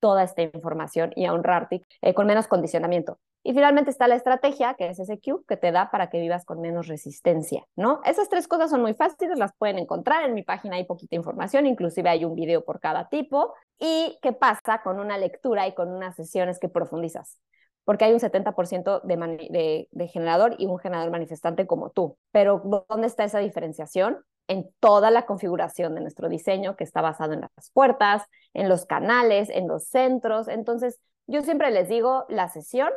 toda 0.03 0.23
esta 0.23 0.41
información 0.41 1.13
y 1.15 1.23
a 1.23 1.31
honrarte 1.33 1.81
eh, 2.01 2.13
con 2.13 2.27
menos 2.27 2.47
condicionamiento. 2.47 3.19
Y 3.41 3.53
finalmente 3.53 3.89
está 3.89 4.05
la 4.09 4.15
estrategia, 4.15 4.73
que 4.73 4.89
es 4.89 4.99
ese 4.99 5.17
cube 5.17 5.45
que 5.47 5.55
te 5.55 5.71
da 5.71 5.91
para 5.91 6.09
que 6.09 6.19
vivas 6.19 6.43
con 6.43 6.59
menos 6.59 6.87
resistencia, 6.87 7.63
¿no? 7.77 8.01
Esas 8.03 8.27
tres 8.27 8.49
cosas 8.49 8.69
son 8.69 8.81
muy 8.81 8.95
fáciles, 8.95 9.39
las 9.39 9.53
pueden 9.57 9.79
encontrar 9.79 10.25
en 10.25 10.33
mi 10.33 10.43
página, 10.43 10.75
hay 10.75 10.83
poquita 10.83 11.15
información, 11.15 11.67
inclusive 11.67 12.09
hay 12.09 12.25
un 12.25 12.35
video 12.35 12.65
por 12.65 12.81
cada 12.81 13.07
tipo. 13.07 13.53
¿Y 13.79 14.19
qué 14.21 14.33
pasa 14.33 14.81
con 14.83 14.99
una 14.99 15.17
lectura 15.17 15.67
y 15.67 15.73
con 15.73 15.87
unas 15.89 16.17
sesiones 16.17 16.59
que 16.59 16.67
profundizas? 16.67 17.39
Porque 17.85 18.03
hay 18.03 18.11
un 18.11 18.19
70% 18.19 19.03
de, 19.03 19.87
de 19.89 20.07
generador 20.09 20.55
y 20.57 20.65
un 20.65 20.79
generador 20.79 21.11
manifestante 21.11 21.65
como 21.65 21.91
tú. 21.91 22.17
Pero 22.31 22.61
¿dónde 22.89 23.07
está 23.07 23.23
esa 23.23 23.39
diferenciación? 23.39 24.17
En 24.47 24.69
toda 24.79 25.11
la 25.11 25.25
configuración 25.25 25.95
de 25.95 26.01
nuestro 26.01 26.29
diseño 26.29 26.75
que 26.75 26.83
está 26.83 27.01
basado 27.01 27.33
en 27.33 27.41
las 27.41 27.71
puertas, 27.71 28.23
en 28.53 28.69
los 28.69 28.85
canales, 28.85 29.49
en 29.49 29.67
los 29.67 29.85
centros. 29.85 30.47
Entonces, 30.47 30.99
yo 31.27 31.41
siempre 31.41 31.71
les 31.71 31.87
digo, 31.89 32.25
la 32.29 32.49
sesión 32.49 32.89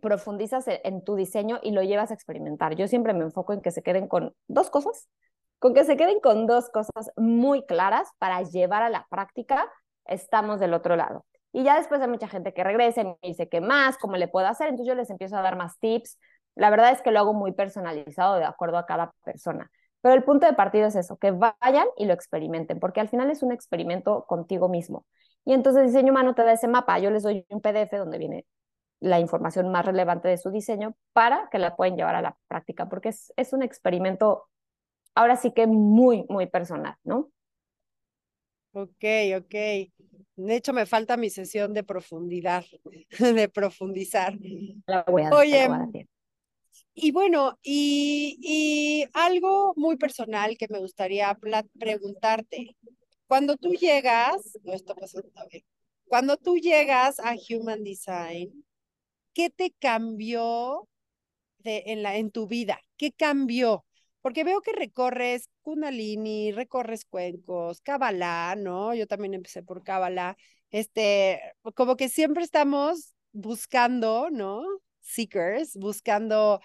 profundizas 0.00 0.68
e-, 0.68 0.80
en 0.84 1.02
tu 1.02 1.16
diseño 1.16 1.58
y 1.62 1.72
lo 1.72 1.82
llevas 1.82 2.10
a 2.10 2.14
experimentar. 2.14 2.74
Yo 2.76 2.88
siempre 2.88 3.14
me 3.14 3.24
enfoco 3.24 3.52
en 3.52 3.60
que 3.60 3.70
se 3.70 3.82
queden 3.82 4.08
con 4.08 4.34
dos 4.48 4.70
cosas, 4.70 5.08
con 5.58 5.74
que 5.74 5.84
se 5.84 5.96
queden 5.96 6.20
con 6.20 6.46
dos 6.46 6.68
cosas 6.70 7.10
muy 7.16 7.64
claras 7.64 8.08
para 8.18 8.42
llevar 8.42 8.82
a 8.82 8.90
la 8.90 9.06
práctica, 9.10 9.70
estamos 10.04 10.60
del 10.60 10.74
otro 10.74 10.96
lado. 10.96 11.24
Y 11.52 11.64
ya 11.64 11.76
después 11.76 12.00
hay 12.00 12.08
mucha 12.08 12.28
gente 12.28 12.52
que 12.52 12.64
regresa 12.64 13.00
y 13.00 13.04
me 13.04 13.16
dice, 13.22 13.48
¿qué 13.48 13.60
más? 13.60 13.96
¿Cómo 13.96 14.16
le 14.16 14.28
puedo 14.28 14.46
hacer? 14.46 14.68
Entonces 14.68 14.88
yo 14.88 14.94
les 14.94 15.10
empiezo 15.10 15.36
a 15.36 15.42
dar 15.42 15.56
más 15.56 15.78
tips. 15.78 16.18
La 16.54 16.70
verdad 16.70 16.92
es 16.92 17.00
que 17.02 17.10
lo 17.10 17.18
hago 17.18 17.32
muy 17.32 17.52
personalizado 17.52 18.36
de 18.36 18.44
acuerdo 18.44 18.76
a 18.76 18.86
cada 18.86 19.12
persona. 19.24 19.70
Pero 20.00 20.14
el 20.14 20.24
punto 20.24 20.46
de 20.46 20.52
partida 20.52 20.86
es 20.86 20.96
eso, 20.96 21.16
que 21.16 21.32
vayan 21.32 21.86
y 21.96 22.06
lo 22.06 22.12
experimenten, 22.12 22.78
porque 22.78 23.00
al 23.00 23.08
final 23.08 23.30
es 23.30 23.42
un 23.42 23.52
experimento 23.52 24.24
contigo 24.26 24.68
mismo. 24.68 25.06
Y 25.44 25.52
entonces 25.52 25.86
diseño 25.86 26.12
humano 26.12 26.34
te 26.34 26.42
da 26.42 26.52
ese 26.52 26.68
mapa. 26.68 26.98
Yo 26.98 27.10
les 27.10 27.22
doy 27.22 27.44
un 27.48 27.60
PDF 27.60 27.96
donde 27.96 28.18
viene 28.18 28.46
la 29.00 29.20
información 29.20 29.70
más 29.70 29.84
relevante 29.84 30.28
de 30.28 30.38
su 30.38 30.50
diseño 30.50 30.96
para 31.12 31.48
que 31.50 31.58
la 31.58 31.76
pueden 31.76 31.96
llevar 31.96 32.14
a 32.14 32.22
la 32.22 32.36
práctica, 32.48 32.88
porque 32.88 33.10
es, 33.10 33.32
es 33.36 33.52
un 33.52 33.62
experimento 33.62 34.48
ahora 35.14 35.36
sí 35.36 35.52
que 35.52 35.66
muy, 35.66 36.24
muy 36.28 36.46
personal, 36.46 36.94
¿no? 37.02 37.30
Ok, 38.72 39.04
ok. 39.38 39.54
De 40.36 40.54
hecho, 40.54 40.74
me 40.74 40.84
falta 40.84 41.16
mi 41.16 41.30
sesión 41.30 41.72
de 41.72 41.82
profundidad, 41.82 42.64
de 43.18 43.48
profundizar. 43.48 44.34
La 44.86 45.02
voy 45.08 45.22
a, 45.22 45.30
Oye, 45.30 45.68
y 46.98 47.12
bueno, 47.12 47.58
y, 47.62 48.38
y, 48.40 49.04
algo 49.12 49.74
muy 49.76 49.98
personal 49.98 50.56
que 50.56 50.66
me 50.70 50.78
gustaría 50.78 51.38
preguntarte. 51.78 52.74
Cuando 53.26 53.56
tú 53.56 53.74
llegas, 53.74 54.36
no 54.64 54.72
cuando 56.06 56.38
tú 56.38 56.56
llegas 56.56 57.20
a 57.20 57.34
Human 57.50 57.84
Design, 57.84 58.64
¿qué 59.34 59.50
te 59.50 59.72
cambió 59.72 60.88
de, 61.58 61.82
en, 61.86 62.02
la, 62.02 62.16
en 62.16 62.30
tu 62.30 62.46
vida? 62.46 62.80
¿Qué 62.96 63.12
cambió? 63.12 63.84
Porque 64.22 64.42
veo 64.42 64.62
que 64.62 64.72
recorres 64.72 65.50
Kundalini, 65.60 66.52
recorres 66.52 67.04
cuencos, 67.04 67.82
Kabbalah, 67.82 68.56
¿no? 68.56 68.94
Yo 68.94 69.06
también 69.06 69.34
empecé 69.34 69.62
por 69.62 69.82
Kabbalah. 69.82 70.36
Este, 70.70 71.42
como 71.74 71.96
que 71.96 72.08
siempre 72.08 72.42
estamos 72.42 73.14
buscando, 73.32 74.30
¿no? 74.30 74.62
Seekers, 75.00 75.76
buscando 75.76 76.60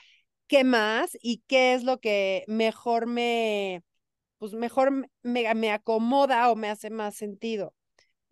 qué 0.51 0.65
más 0.65 1.17
y 1.21 1.43
qué 1.47 1.73
es 1.75 1.85
lo 1.85 2.01
que 2.01 2.43
mejor 2.45 3.05
me, 3.07 3.83
pues 4.37 4.53
mejor 4.53 4.91
me, 5.23 5.55
me 5.55 5.71
acomoda 5.71 6.51
o 6.51 6.57
me 6.57 6.69
hace 6.69 6.89
más 6.89 7.15
sentido. 7.15 7.73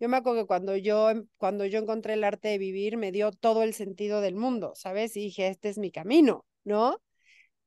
Yo 0.00 0.10
me 0.10 0.18
acuerdo 0.18 0.42
que 0.42 0.46
cuando 0.46 0.76
yo, 0.76 1.10
em, 1.10 1.28
cuando 1.38 1.66
yo 1.66 1.78
encontré 1.78 2.14
el 2.14 2.24
arte 2.24 2.48
de 2.48 2.58
vivir, 2.58 2.98
me 2.98 3.12
dio 3.12 3.32
todo 3.32 3.62
el 3.62 3.74
sentido 3.74 4.20
del 4.20 4.36
mundo, 4.36 4.72
¿sabes? 4.76 5.16
Y 5.16 5.20
dije, 5.22 5.48
este 5.48 5.70
es 5.70 5.78
mi 5.78 5.90
camino, 5.92 6.44
¿no? 6.64 7.00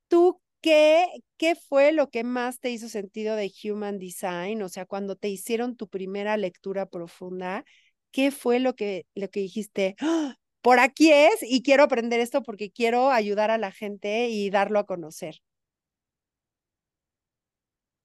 ¿Tú 0.08 0.42
qué, 0.62 1.08
qué 1.38 1.56
fue 1.56 1.92
lo 1.94 2.10
que 2.10 2.24
más 2.24 2.60
te 2.60 2.72
hizo 2.72 2.90
sentido 2.90 3.36
de 3.36 3.52
Human 3.66 4.00
Design? 4.00 4.62
O 4.64 4.70
sea, 4.70 4.86
cuando 4.86 5.16
te 5.16 5.30
hicieron 5.30 5.78
tu 5.78 5.88
primera 5.90 6.38
lectura 6.38 6.88
profunda, 6.88 7.66
¿qué 8.12 8.32
fue 8.32 8.60
lo 8.60 8.76
que, 8.76 9.08
lo 9.16 9.30
que 9.30 9.42
dijiste? 9.42 9.96
¡Ah! 10.00 10.38
Por 10.64 10.80
aquí 10.80 11.12
es 11.12 11.44
y 11.44 11.62
quiero 11.62 11.84
aprender 11.84 12.20
esto 12.22 12.42
porque 12.42 12.72
quiero 12.72 13.12
ayudar 13.12 13.52
a 13.52 13.58
la 13.60 13.72
gente 13.72 14.30
y 14.30 14.50
darlo 14.50 14.80
a 14.80 14.86
conocer. 14.86 15.42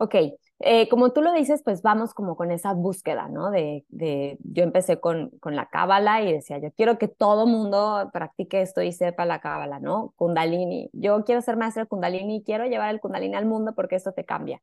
Ok, 0.00 0.14
eh, 0.60 0.88
como 0.88 1.12
tú 1.12 1.22
lo 1.22 1.32
dices, 1.32 1.62
pues 1.64 1.82
vamos 1.82 2.14
como 2.14 2.36
con 2.36 2.52
esa 2.52 2.72
búsqueda, 2.72 3.28
¿no? 3.28 3.50
De, 3.50 3.84
de 3.88 4.38
yo 4.42 4.62
empecé 4.62 5.00
con, 5.00 5.30
con 5.40 5.56
la 5.56 5.66
cábala 5.68 6.22
y 6.22 6.32
decía, 6.32 6.58
yo 6.58 6.70
quiero 6.72 6.98
que 6.98 7.08
todo 7.08 7.46
mundo 7.46 8.10
practique 8.12 8.62
esto 8.62 8.82
y 8.82 8.92
sepa 8.92 9.24
la 9.26 9.40
cábala, 9.40 9.80
¿no? 9.80 10.12
Kundalini. 10.16 10.90
Yo 10.92 11.24
quiero 11.24 11.42
ser 11.42 11.56
maestro 11.56 11.84
de 11.84 11.88
Kundalini 11.88 12.36
y 12.36 12.44
quiero 12.44 12.66
llevar 12.66 12.90
el 12.90 13.00
Kundalini 13.00 13.36
al 13.36 13.46
mundo 13.46 13.74
porque 13.74 13.96
esto 13.96 14.12
te 14.12 14.24
cambia. 14.24 14.62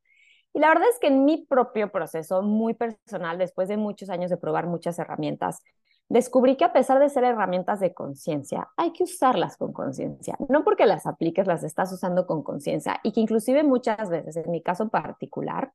Y 0.54 0.60
la 0.60 0.70
verdad 0.70 0.88
es 0.90 1.00
que 1.00 1.08
en 1.08 1.26
mi 1.26 1.46
propio 1.46 1.92
proceso 1.92 2.42
muy 2.42 2.74
personal, 2.74 3.38
después 3.38 3.68
de 3.70 3.78
muchos 3.78 4.10
años 4.10 4.32
de 4.32 4.38
probar 4.38 4.68
muchas 4.68 5.00
herramientas, 5.00 5.62
descubrí 6.10 6.56
que 6.56 6.65
a 6.65 6.74
pesar 6.74 7.00
de 7.00 7.10
ser 7.10 7.24
herramientas 7.24 7.80
de 7.80 7.94
conciencia, 7.94 8.70
hay 8.78 8.91
que 8.94 9.04
usarlas 9.04 9.58
con 9.58 9.74
conciencia. 9.74 10.36
No 10.50 10.63
porque 10.63 10.86
las 10.86 11.06
apliques, 11.06 11.48
las 11.48 11.63
estás 11.63 11.91
usando 11.91 12.26
con 12.28 12.44
conciencia 12.44 13.00
y 13.04 13.12
que 13.12 13.22
inclusive 13.22 13.63
muchas 13.63 14.10
veces, 14.10 14.38
en 14.38 14.52
mi 14.52 14.62
caso 14.62 14.89
particular, 14.89 15.74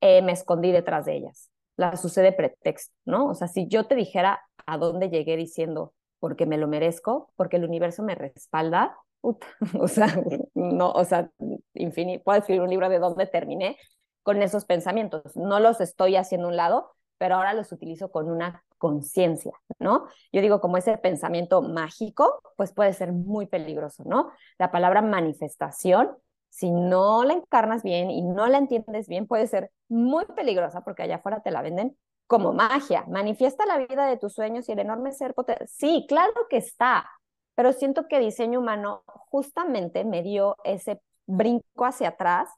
eh, 0.00 0.22
me 0.22 0.32
escondí 0.32 0.72
detrás 0.72 1.06
de 1.06 1.16
ellas. 1.16 1.50
Las 1.76 2.04
usé 2.04 2.22
de 2.22 2.32
pretexto, 2.32 2.94
¿no? 3.04 3.28
O 3.28 3.34
sea, 3.34 3.48
si 3.48 3.68
yo 3.68 3.86
te 3.86 3.94
dijera 3.94 4.40
a 4.66 4.78
dónde 4.78 5.10
llegué 5.10 5.36
diciendo, 5.36 5.94
porque 6.18 6.46
me 6.46 6.58
lo 6.58 6.66
merezco, 6.66 7.32
porque 7.36 7.56
el 7.56 7.64
universo 7.64 8.02
me 8.02 8.14
respalda, 8.14 8.96
o 9.22 9.88
sea, 9.88 10.06
no, 10.54 10.90
o 10.92 11.04
sea, 11.04 11.30
infinito, 11.74 12.22
puedo 12.24 12.38
escribir 12.38 12.62
un 12.62 12.70
libro 12.70 12.88
de 12.88 12.98
dónde 12.98 13.26
terminé 13.26 13.76
con 14.22 14.42
esos 14.42 14.64
pensamientos. 14.64 15.36
No 15.36 15.60
los 15.60 15.80
estoy 15.80 16.16
haciendo 16.16 16.48
un 16.48 16.56
lado, 16.56 16.90
pero 17.18 17.36
ahora 17.36 17.54
los 17.54 17.72
utilizo 17.72 18.10
con 18.10 18.30
una 18.30 18.64
conciencia, 18.78 19.52
¿no? 19.78 20.06
Yo 20.32 20.40
digo, 20.40 20.60
como 20.60 20.76
ese 20.76 20.96
pensamiento 20.98 21.62
mágico, 21.62 22.40
pues 22.56 22.72
puede 22.72 22.92
ser 22.92 23.12
muy 23.12 23.46
peligroso, 23.46 24.04
¿no? 24.06 24.30
La 24.58 24.70
palabra 24.70 25.02
manifestación, 25.02 26.16
si 26.48 26.70
no 26.70 27.24
la 27.24 27.34
encarnas 27.34 27.82
bien 27.82 28.10
y 28.10 28.22
no 28.22 28.46
la 28.46 28.58
entiendes 28.58 29.08
bien, 29.08 29.26
puede 29.26 29.46
ser 29.46 29.70
muy 29.88 30.24
peligrosa 30.24 30.82
porque 30.82 31.02
allá 31.02 31.16
afuera 31.16 31.40
te 31.42 31.50
la 31.50 31.62
venden 31.62 31.96
como 32.26 32.52
magia. 32.52 33.04
Manifiesta 33.08 33.66
la 33.66 33.78
vida 33.78 34.06
de 34.06 34.16
tus 34.16 34.34
sueños 34.34 34.68
y 34.68 34.72
el 34.72 34.78
enorme 34.78 35.12
ser 35.12 35.34
potente. 35.34 35.66
Sí, 35.66 36.06
claro 36.08 36.32
que 36.48 36.58
está, 36.58 37.10
pero 37.54 37.72
siento 37.72 38.06
que 38.06 38.20
diseño 38.20 38.60
humano 38.60 39.02
justamente 39.06 40.04
me 40.04 40.22
dio 40.22 40.56
ese 40.64 41.00
brinco 41.26 41.84
hacia 41.84 42.10
atrás 42.10 42.48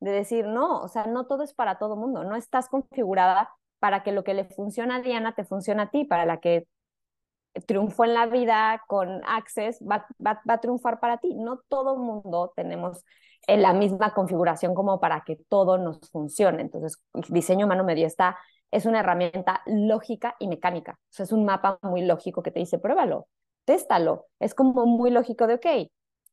de 0.00 0.10
decir, 0.10 0.46
no, 0.46 0.80
o 0.82 0.88
sea, 0.88 1.06
no 1.06 1.26
todo 1.26 1.42
es 1.42 1.54
para 1.54 1.78
todo 1.78 1.96
mundo, 1.96 2.24
no 2.24 2.36
estás 2.36 2.68
configurada 2.68 3.50
para 3.80 4.02
que 4.02 4.12
lo 4.12 4.22
que 4.24 4.34
le 4.34 4.44
funciona 4.44 4.96
a 4.96 5.00
Diana 5.02 5.34
te 5.34 5.44
funcione 5.44 5.82
a 5.82 5.90
ti, 5.90 6.04
para 6.04 6.24
la 6.26 6.38
que 6.38 6.66
triunfó 7.66 8.04
en 8.04 8.14
la 8.14 8.26
vida 8.26 8.82
con 8.86 9.22
Access 9.26 9.80
va, 9.80 10.06
va, 10.24 10.40
a 10.46 10.58
triunfar 10.58 11.00
para 11.00 11.18
ti. 11.18 11.34
No 11.34 11.58
todo 11.68 11.96
mundo 11.96 12.52
tenemos 12.54 13.04
en 13.46 13.62
la 13.62 13.72
misma 13.72 14.14
configuración 14.14 14.74
como 14.74 15.00
para 15.00 15.22
que 15.24 15.36
todo 15.48 15.78
nos 15.78 15.98
funcione. 16.10 16.62
Entonces, 16.62 17.02
el 17.14 17.22
diseño 17.28 17.66
humano 17.66 17.84
medio 17.84 18.06
está, 18.06 18.38
es 18.70 18.86
una 18.86 19.00
herramienta 19.00 19.62
lógica 19.66 20.36
y 20.38 20.48
mecánica. 20.48 20.98
O 21.18 21.22
es 21.22 21.32
un 21.32 21.44
mapa 21.44 21.78
muy 21.82 22.02
lógico 22.02 22.42
que 22.42 22.50
te 22.52 22.60
dice, 22.60 22.78
pruébalo, 22.78 23.26
téstalo. 23.64 24.26
Es 24.38 24.54
como 24.54 24.86
muy 24.86 25.10
lógico 25.10 25.46
de, 25.46 25.54
ok, 25.54 25.66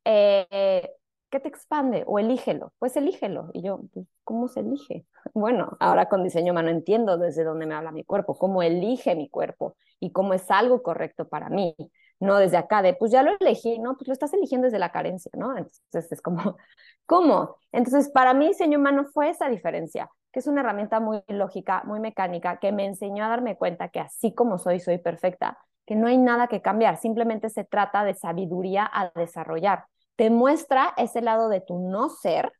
eh, 0.04 0.90
¿qué 1.30 1.40
te 1.40 1.48
expande? 1.48 2.04
O 2.06 2.18
elígelo. 2.18 2.72
Pues 2.78 2.96
elígelo. 2.96 3.50
Y 3.52 3.62
yo, 3.62 3.80
pues, 3.92 4.06
¿cómo 4.24 4.48
se 4.48 4.60
elige? 4.60 5.06
Bueno, 5.34 5.76
ahora 5.80 6.08
con 6.08 6.24
diseño 6.24 6.52
humano 6.52 6.70
entiendo 6.70 7.18
desde 7.18 7.44
dónde 7.44 7.66
me 7.66 7.74
habla 7.74 7.92
mi 7.92 8.02
cuerpo, 8.04 8.36
cómo 8.38 8.62
elige 8.62 9.14
mi 9.14 9.28
cuerpo 9.28 9.76
y 10.00 10.10
cómo 10.10 10.32
es 10.34 10.50
algo 10.50 10.82
correcto 10.82 11.28
para 11.28 11.50
mí. 11.50 11.76
No 12.18 12.38
desde 12.38 12.56
acá 12.56 12.82
de, 12.82 12.94
pues 12.94 13.12
ya 13.12 13.22
lo 13.22 13.32
elegí, 13.38 13.78
¿no? 13.78 13.94
Pues 13.96 14.08
lo 14.08 14.12
estás 14.14 14.32
eligiendo 14.32 14.64
desde 14.66 14.78
la 14.78 14.90
carencia, 14.90 15.30
¿no? 15.36 15.56
Entonces 15.56 16.10
es 16.10 16.22
como, 16.22 16.56
¿cómo? 17.06 17.56
Entonces 17.72 18.08
para 18.10 18.34
mí 18.34 18.48
diseño 18.48 18.78
humano 18.78 19.04
fue 19.12 19.30
esa 19.30 19.48
diferencia, 19.48 20.10
que 20.32 20.40
es 20.40 20.46
una 20.46 20.60
herramienta 20.62 20.98
muy 20.98 21.22
lógica, 21.28 21.82
muy 21.84 22.00
mecánica, 22.00 22.58
que 22.58 22.72
me 22.72 22.86
enseñó 22.86 23.24
a 23.24 23.28
darme 23.28 23.56
cuenta 23.56 23.88
que 23.90 24.00
así 24.00 24.34
como 24.34 24.58
soy, 24.58 24.80
soy 24.80 24.98
perfecta, 24.98 25.58
que 25.86 25.94
no 25.94 26.06
hay 26.06 26.16
nada 26.18 26.48
que 26.48 26.62
cambiar, 26.62 26.96
simplemente 26.98 27.50
se 27.50 27.64
trata 27.64 28.02
de 28.04 28.14
sabiduría 28.14 28.88
a 28.92 29.10
desarrollar 29.14 29.84
te 30.18 30.30
muestra 30.30 30.94
ese 30.96 31.22
lado 31.22 31.48
de 31.48 31.60
tu 31.60 31.78
no 31.78 32.08
ser 32.08 32.52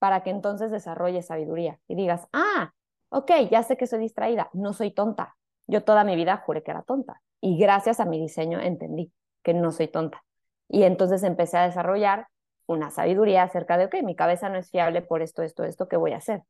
para 0.00 0.24
que 0.24 0.30
entonces 0.30 0.72
desarrolles 0.72 1.26
sabiduría 1.26 1.78
y 1.86 1.94
digas, 1.94 2.26
ah, 2.32 2.72
ok, 3.10 3.30
ya 3.48 3.62
sé 3.62 3.76
que 3.76 3.86
soy 3.86 4.00
distraída, 4.00 4.50
no 4.54 4.72
soy 4.72 4.90
tonta. 4.90 5.36
Yo 5.68 5.84
toda 5.84 6.02
mi 6.02 6.16
vida 6.16 6.42
juré 6.44 6.64
que 6.64 6.72
era 6.72 6.82
tonta 6.82 7.22
y 7.40 7.58
gracias 7.58 8.00
a 8.00 8.06
mi 8.06 8.20
diseño 8.20 8.58
entendí 8.58 9.12
que 9.44 9.54
no 9.54 9.70
soy 9.70 9.86
tonta. 9.86 10.24
Y 10.68 10.82
entonces 10.82 11.22
empecé 11.22 11.58
a 11.58 11.66
desarrollar 11.66 12.26
una 12.66 12.90
sabiduría 12.90 13.44
acerca 13.44 13.78
de, 13.78 13.84
ok, 13.84 14.02
mi 14.02 14.16
cabeza 14.16 14.48
no 14.48 14.58
es 14.58 14.68
fiable 14.68 15.00
por 15.00 15.22
esto, 15.22 15.44
esto, 15.44 15.62
esto, 15.62 15.86
¿qué 15.86 15.96
voy 15.96 16.12
a 16.12 16.16
hacer? 16.16 16.42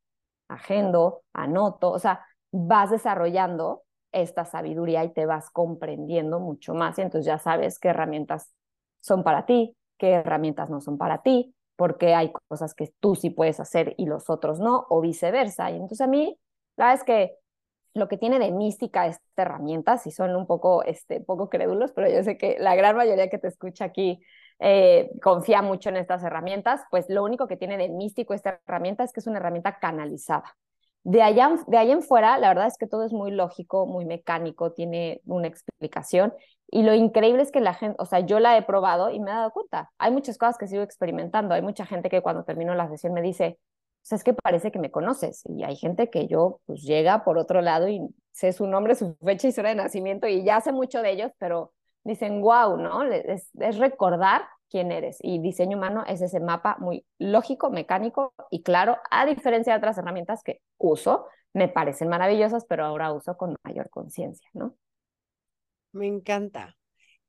Agendo, 0.48 1.20
anoto, 1.34 1.90
o 1.90 1.98
sea, 1.98 2.24
vas 2.50 2.90
desarrollando 2.90 3.82
esta 4.10 4.46
sabiduría 4.46 5.04
y 5.04 5.12
te 5.12 5.26
vas 5.26 5.50
comprendiendo 5.50 6.40
mucho 6.40 6.72
más 6.72 6.98
y 6.98 7.02
entonces 7.02 7.26
ya 7.26 7.38
sabes 7.38 7.78
qué 7.78 7.88
herramientas 7.88 8.54
son 9.00 9.22
para 9.22 9.44
ti, 9.44 9.76
qué 9.98 10.12
herramientas 10.12 10.70
no 10.70 10.80
son 10.80 10.98
para 10.98 11.22
ti, 11.22 11.54
porque 11.76 12.14
hay 12.14 12.32
cosas 12.48 12.74
que 12.74 12.92
tú 13.00 13.14
sí 13.14 13.30
puedes 13.30 13.60
hacer 13.60 13.94
y 13.98 14.06
los 14.06 14.30
otros 14.30 14.60
no, 14.60 14.86
o 14.88 15.00
viceversa. 15.00 15.70
Y 15.70 15.74
entonces 15.74 16.00
a 16.00 16.06
mí, 16.06 16.38
la 16.76 16.86
verdad 16.86 17.00
es 17.00 17.04
que 17.04 17.36
lo 17.94 18.08
que 18.08 18.18
tiene 18.18 18.38
de 18.38 18.52
mística 18.52 19.06
esta 19.06 19.42
herramienta, 19.42 19.98
si 19.98 20.10
son 20.10 20.36
un 20.36 20.46
poco, 20.46 20.82
este, 20.84 21.20
poco 21.20 21.48
crédulos, 21.48 21.92
pero 21.92 22.08
yo 22.10 22.22
sé 22.22 22.36
que 22.36 22.56
la 22.58 22.74
gran 22.76 22.96
mayoría 22.96 23.30
que 23.30 23.38
te 23.38 23.48
escucha 23.48 23.86
aquí 23.86 24.20
eh, 24.58 25.10
confía 25.22 25.62
mucho 25.62 25.88
en 25.88 25.96
estas 25.96 26.22
herramientas, 26.22 26.82
pues 26.90 27.06
lo 27.08 27.24
único 27.24 27.46
que 27.46 27.56
tiene 27.56 27.76
de 27.78 27.88
místico 27.88 28.34
esta 28.34 28.60
herramienta 28.66 29.04
es 29.04 29.12
que 29.12 29.20
es 29.20 29.26
una 29.26 29.38
herramienta 29.38 29.78
canalizada. 29.78 30.56
De 31.04 31.22
allá, 31.22 31.54
de 31.68 31.78
allá 31.78 31.92
en 31.92 32.02
fuera, 32.02 32.36
la 32.38 32.48
verdad 32.48 32.66
es 32.66 32.76
que 32.78 32.86
todo 32.86 33.04
es 33.04 33.12
muy 33.12 33.30
lógico, 33.30 33.86
muy 33.86 34.04
mecánico, 34.04 34.72
tiene 34.72 35.20
una 35.24 35.46
explicación. 35.46 36.34
Y 36.68 36.82
lo 36.82 36.94
increíble 36.94 37.42
es 37.42 37.52
que 37.52 37.60
la 37.60 37.74
gente, 37.74 37.96
o 38.00 38.06
sea, 38.06 38.20
yo 38.20 38.40
la 38.40 38.56
he 38.56 38.62
probado 38.62 39.10
y 39.10 39.20
me 39.20 39.30
he 39.30 39.34
dado 39.34 39.52
cuenta. 39.52 39.92
Hay 39.98 40.10
muchas 40.10 40.36
cosas 40.38 40.58
que 40.58 40.66
sigo 40.66 40.82
experimentando. 40.82 41.54
Hay 41.54 41.62
mucha 41.62 41.86
gente 41.86 42.10
que 42.10 42.22
cuando 42.22 42.44
termino 42.44 42.74
la 42.74 42.88
sesión 42.88 43.12
me 43.12 43.22
dice, 43.22 43.58
o 43.60 44.08
sea, 44.08 44.16
es 44.16 44.24
que 44.24 44.34
parece 44.34 44.72
que 44.72 44.78
me 44.78 44.90
conoces. 44.90 45.42
Y 45.46 45.64
hay 45.64 45.76
gente 45.76 46.10
que 46.10 46.26
yo, 46.26 46.60
pues 46.66 46.82
llega 46.82 47.24
por 47.24 47.38
otro 47.38 47.60
lado 47.60 47.88
y 47.88 48.00
sé 48.32 48.52
su 48.52 48.66
nombre, 48.66 48.94
su 48.94 49.16
fecha 49.24 49.48
y 49.48 49.52
su 49.52 49.60
hora 49.60 49.70
de 49.70 49.76
nacimiento 49.76 50.28
y 50.28 50.44
ya 50.44 50.60
sé 50.60 50.72
mucho 50.72 51.02
de 51.02 51.12
ellos, 51.12 51.32
pero 51.38 51.72
dicen, 52.04 52.40
wow, 52.40 52.76
¿no? 52.76 53.02
Es, 53.04 53.50
es 53.58 53.78
recordar 53.78 54.42
quién 54.70 54.92
eres. 54.92 55.18
Y 55.22 55.38
diseño 55.40 55.76
humano 55.76 56.04
es 56.06 56.20
ese 56.20 56.40
mapa 56.40 56.76
muy 56.78 57.04
lógico, 57.18 57.70
mecánico 57.70 58.32
y 58.50 58.62
claro, 58.62 58.98
a 59.10 59.26
diferencia 59.26 59.72
de 59.72 59.78
otras 59.78 59.98
herramientas 59.98 60.42
que 60.42 60.60
uso, 60.78 61.26
me 61.52 61.68
parecen 61.68 62.08
maravillosas, 62.08 62.66
pero 62.66 62.84
ahora 62.84 63.12
uso 63.12 63.36
con 63.36 63.56
mayor 63.64 63.88
conciencia, 63.90 64.48
¿no? 64.52 64.74
Me 65.96 66.06
encanta. 66.06 66.76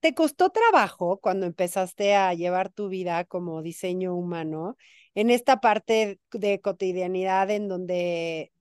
¿Te 0.02 0.14
costó 0.16 0.50
trabajo 0.52 1.20
cuando 1.20 1.46
empezaste 1.46 2.16
a 2.16 2.34
llevar 2.34 2.70
tu 2.70 2.90
vida 2.90 3.26
como 3.26 3.62
diseño 3.62 4.16
humano 4.16 4.78
en 5.16 5.30
esta 5.32 5.62
parte 5.62 6.20
de 6.32 6.62
cotidianidad 6.62 7.50
en 7.52 7.68
donde 7.70 8.52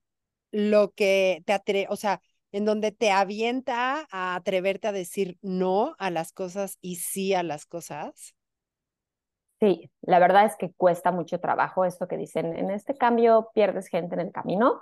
lo 0.51 0.91
que 0.93 1.43
te 1.45 1.53
atre, 1.53 1.87
o 1.89 1.97
sea, 1.97 2.21
en 2.53 2.65
donde 2.65 2.91
te 2.91 3.11
avienta 3.11 4.07
a 4.11 4.35
atreverte 4.35 4.87
a 4.87 4.93
decir 4.93 5.37
no 5.41 5.95
a 5.99 6.11
las 6.11 6.31
cosas 6.33 6.77
y 6.81 6.97
sí 6.97 7.33
a 7.33 7.43
las 7.43 7.65
cosas? 7.65 8.35
Sí, 9.59 9.89
la 10.01 10.19
verdad 10.19 10.45
es 10.45 10.55
que 10.55 10.71
cuesta 10.73 11.11
mucho 11.11 11.39
trabajo 11.39 11.83
esto 11.85 12.07
que 12.07 12.17
dicen, 12.17 12.55
en 12.55 12.69
este 12.71 12.95
cambio 12.95 13.49
pierdes 13.53 13.87
gente 13.87 14.15
en 14.15 14.21
el 14.21 14.31
camino. 14.31 14.81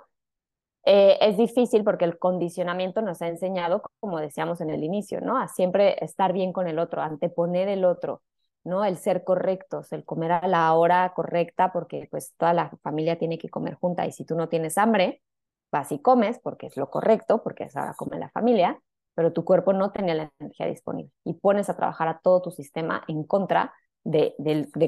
Eh, 0.88 1.18
es 1.20 1.36
difícil 1.36 1.82
porque 1.82 2.04
el 2.04 2.16
condicionamiento 2.16 3.02
nos 3.02 3.20
ha 3.20 3.26
enseñado, 3.26 3.82
como 3.98 4.20
decíamos 4.20 4.60
en 4.60 4.70
el 4.70 4.84
inicio, 4.84 5.20
¿no? 5.20 5.36
A 5.36 5.48
siempre 5.48 5.96
estar 6.04 6.32
bien 6.32 6.52
con 6.52 6.68
el 6.68 6.78
otro, 6.78 7.02
anteponer 7.02 7.68
el 7.68 7.84
otro, 7.84 8.22
¿no? 8.62 8.84
El 8.84 8.96
ser 8.96 9.24
correctos, 9.24 9.92
el 9.92 10.04
comer 10.04 10.30
a 10.30 10.46
la 10.46 10.72
hora 10.74 11.12
correcta, 11.14 11.72
porque 11.72 12.06
pues 12.08 12.34
toda 12.36 12.52
la 12.54 12.70
familia 12.84 13.18
tiene 13.18 13.36
que 13.36 13.48
comer 13.48 13.74
junta 13.74 14.06
y 14.06 14.12
si 14.12 14.24
tú 14.24 14.36
no 14.36 14.48
tienes 14.48 14.78
hambre, 14.78 15.22
vas 15.72 15.90
y 15.90 15.98
comes 15.98 16.38
porque 16.38 16.68
es 16.68 16.76
lo 16.76 16.88
correcto, 16.88 17.42
porque 17.42 17.64
es 17.64 17.76
ahora 17.76 17.94
come 17.94 18.18
la 18.18 18.28
familia, 18.30 18.80
pero 19.14 19.32
tu 19.32 19.44
cuerpo 19.44 19.72
no 19.72 19.90
tenía 19.90 20.14
la 20.14 20.30
energía 20.38 20.66
disponible 20.66 21.10
y 21.24 21.34
pones 21.34 21.68
a 21.68 21.76
trabajar 21.76 22.06
a 22.06 22.20
todo 22.20 22.42
tu 22.42 22.52
sistema 22.52 23.02
en 23.08 23.24
contra 23.24 23.74
de, 24.04 24.36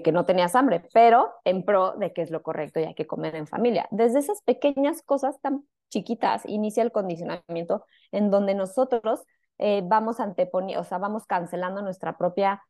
que 0.05 0.13
no 0.13 0.27
tenías 0.27 0.55
hambre, 0.55 0.89
pero 0.95 1.33
en 1.45 1.65
pro 1.65 1.97
de 1.97 2.13
que 2.13 2.23
es 2.23 2.31
lo 2.31 2.43
correcto 2.43 2.79
y 2.79 2.85
hay 2.85 2.95
que 2.95 3.09
comer 3.09 3.35
en 3.35 3.49
familia. 3.49 3.89
Desde 3.91 4.21
esas 4.21 4.43
pequeñas 4.43 5.03
cosas 5.03 5.41
tan 5.41 5.65
chiquitas 5.89 6.45
inicia 6.47 6.83
el 6.83 6.93
condicionamiento 6.93 7.85
en 8.13 8.31
donde 8.31 8.55
nosotros 8.55 9.25
eh, 9.59 9.83
vamos 9.85 10.21
anteponiendo, 10.21 10.83
o 10.83 10.85
sea, 10.85 10.99
vamos 10.99 11.27
cancelando 11.27 11.83
nuestra 11.83 12.17
propia 12.17 12.63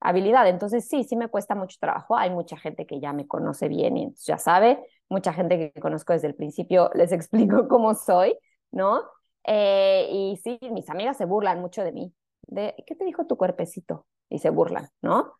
habilidad. 0.00 0.48
Entonces, 0.48 0.88
sí, 0.88 1.04
sí 1.04 1.16
me 1.16 1.28
cuesta 1.28 1.54
mucho 1.54 1.76
trabajo. 1.80 2.16
Hay 2.16 2.30
mucha 2.30 2.56
gente 2.56 2.86
que 2.86 3.00
ya 3.00 3.12
me 3.12 3.26
conoce 3.26 3.68
bien 3.68 3.96
y 3.96 4.14
ya 4.24 4.38
sabe, 4.38 4.84
mucha 5.08 5.32
gente 5.32 5.72
que 5.72 5.80
conozco 5.80 6.12
desde 6.12 6.28
el 6.28 6.34
principio, 6.34 6.90
les 6.94 7.12
explico 7.12 7.68
cómo 7.68 7.94
soy, 7.94 8.36
¿no? 8.70 9.02
Eh, 9.44 10.08
y 10.10 10.36
sí, 10.42 10.58
mis 10.70 10.88
amigas 10.90 11.16
se 11.16 11.24
burlan 11.24 11.60
mucho 11.60 11.82
de 11.84 11.92
mí. 11.92 12.12
De, 12.46 12.74
¿qué 12.86 12.94
te 12.94 13.04
dijo 13.04 13.26
tu 13.26 13.36
cuerpecito? 13.36 14.06
Y 14.28 14.38
se 14.38 14.50
burlan, 14.50 14.88
¿no? 15.00 15.34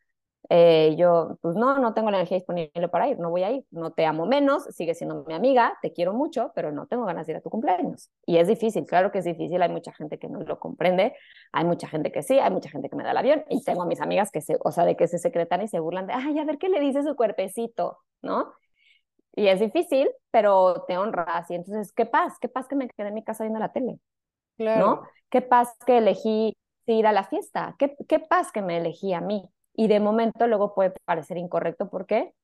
Eh, 0.48 0.96
yo, 0.98 1.38
pues 1.40 1.54
no, 1.54 1.78
no 1.78 1.94
tengo 1.94 2.10
la 2.10 2.18
energía 2.18 2.36
disponible 2.36 2.88
para 2.88 3.08
ir, 3.08 3.18
no 3.18 3.30
voy 3.30 3.42
a 3.44 3.52
ir, 3.52 3.64
no 3.70 3.92
te 3.92 4.04
amo 4.04 4.26
menos, 4.26 4.64
sigue 4.64 4.94
siendo 4.94 5.24
mi 5.24 5.34
amiga, 5.34 5.78
te 5.82 5.92
quiero 5.92 6.12
mucho, 6.12 6.52
pero 6.54 6.72
no 6.72 6.86
tengo 6.86 7.04
ganas 7.04 7.26
de 7.26 7.32
ir 7.32 7.36
a 7.38 7.40
tu 7.40 7.48
cumpleaños. 7.48 8.10
Y 8.26 8.38
es 8.38 8.48
difícil, 8.48 8.84
claro 8.84 9.12
que 9.12 9.18
es 9.18 9.24
difícil, 9.24 9.62
hay 9.62 9.70
mucha 9.70 9.92
gente 9.92 10.18
que 10.18 10.28
no 10.28 10.40
lo 10.40 10.58
comprende, 10.58 11.14
hay 11.52 11.64
mucha 11.64 11.88
gente 11.88 12.10
que 12.10 12.22
sí, 12.22 12.38
hay 12.38 12.50
mucha 12.50 12.68
gente 12.70 12.90
que 12.90 12.96
me 12.96 13.04
da 13.04 13.12
el 13.12 13.16
avión 13.16 13.44
y 13.48 13.62
tengo 13.62 13.82
a 13.82 13.86
mis 13.86 14.00
amigas 14.00 14.30
que 14.30 14.40
se, 14.40 14.58
o 14.62 14.72
sea, 14.72 14.84
de 14.84 14.96
que 14.96 15.06
se 15.06 15.18
secretan 15.18 15.62
y 15.62 15.68
se 15.68 15.80
burlan 15.80 16.06
de, 16.06 16.12
ay, 16.12 16.38
a 16.38 16.44
ver 16.44 16.58
qué 16.58 16.68
le 16.68 16.80
dice 16.80 17.02
su 17.02 17.14
cuerpecito, 17.14 17.98
¿no? 18.20 18.52
Y 19.34 19.46
es 19.46 19.60
difícil, 19.60 20.10
pero 20.30 20.84
te 20.86 20.98
honras. 20.98 21.50
Y 21.50 21.54
entonces, 21.54 21.92
¿qué 21.92 22.04
paz? 22.04 22.38
¿Qué 22.38 22.48
paz 22.48 22.68
que 22.68 22.76
me 22.76 22.88
quedé 22.88 23.08
en 23.08 23.14
mi 23.14 23.24
casa 23.24 23.44
viendo 23.44 23.60
la 23.60 23.72
tele? 23.72 23.98
Claro. 24.58 24.86
¿No? 24.86 25.02
¿Qué 25.30 25.40
paz 25.40 25.74
que 25.86 25.98
elegí 25.98 26.54
ir 26.86 27.06
a 27.06 27.12
la 27.12 27.24
fiesta? 27.24 27.74
¿Qué, 27.78 27.96
qué 28.08 28.18
paz 28.18 28.52
que 28.52 28.60
me 28.60 28.76
elegí 28.76 29.14
a 29.14 29.20
mí? 29.22 29.48
Y 29.74 29.88
de 29.88 30.00
momento 30.00 30.46
luego 30.46 30.74
puede 30.74 30.92
parecer 31.04 31.38
incorrecto. 31.38 31.88
¿Por 31.88 32.06
qué? 32.06 32.34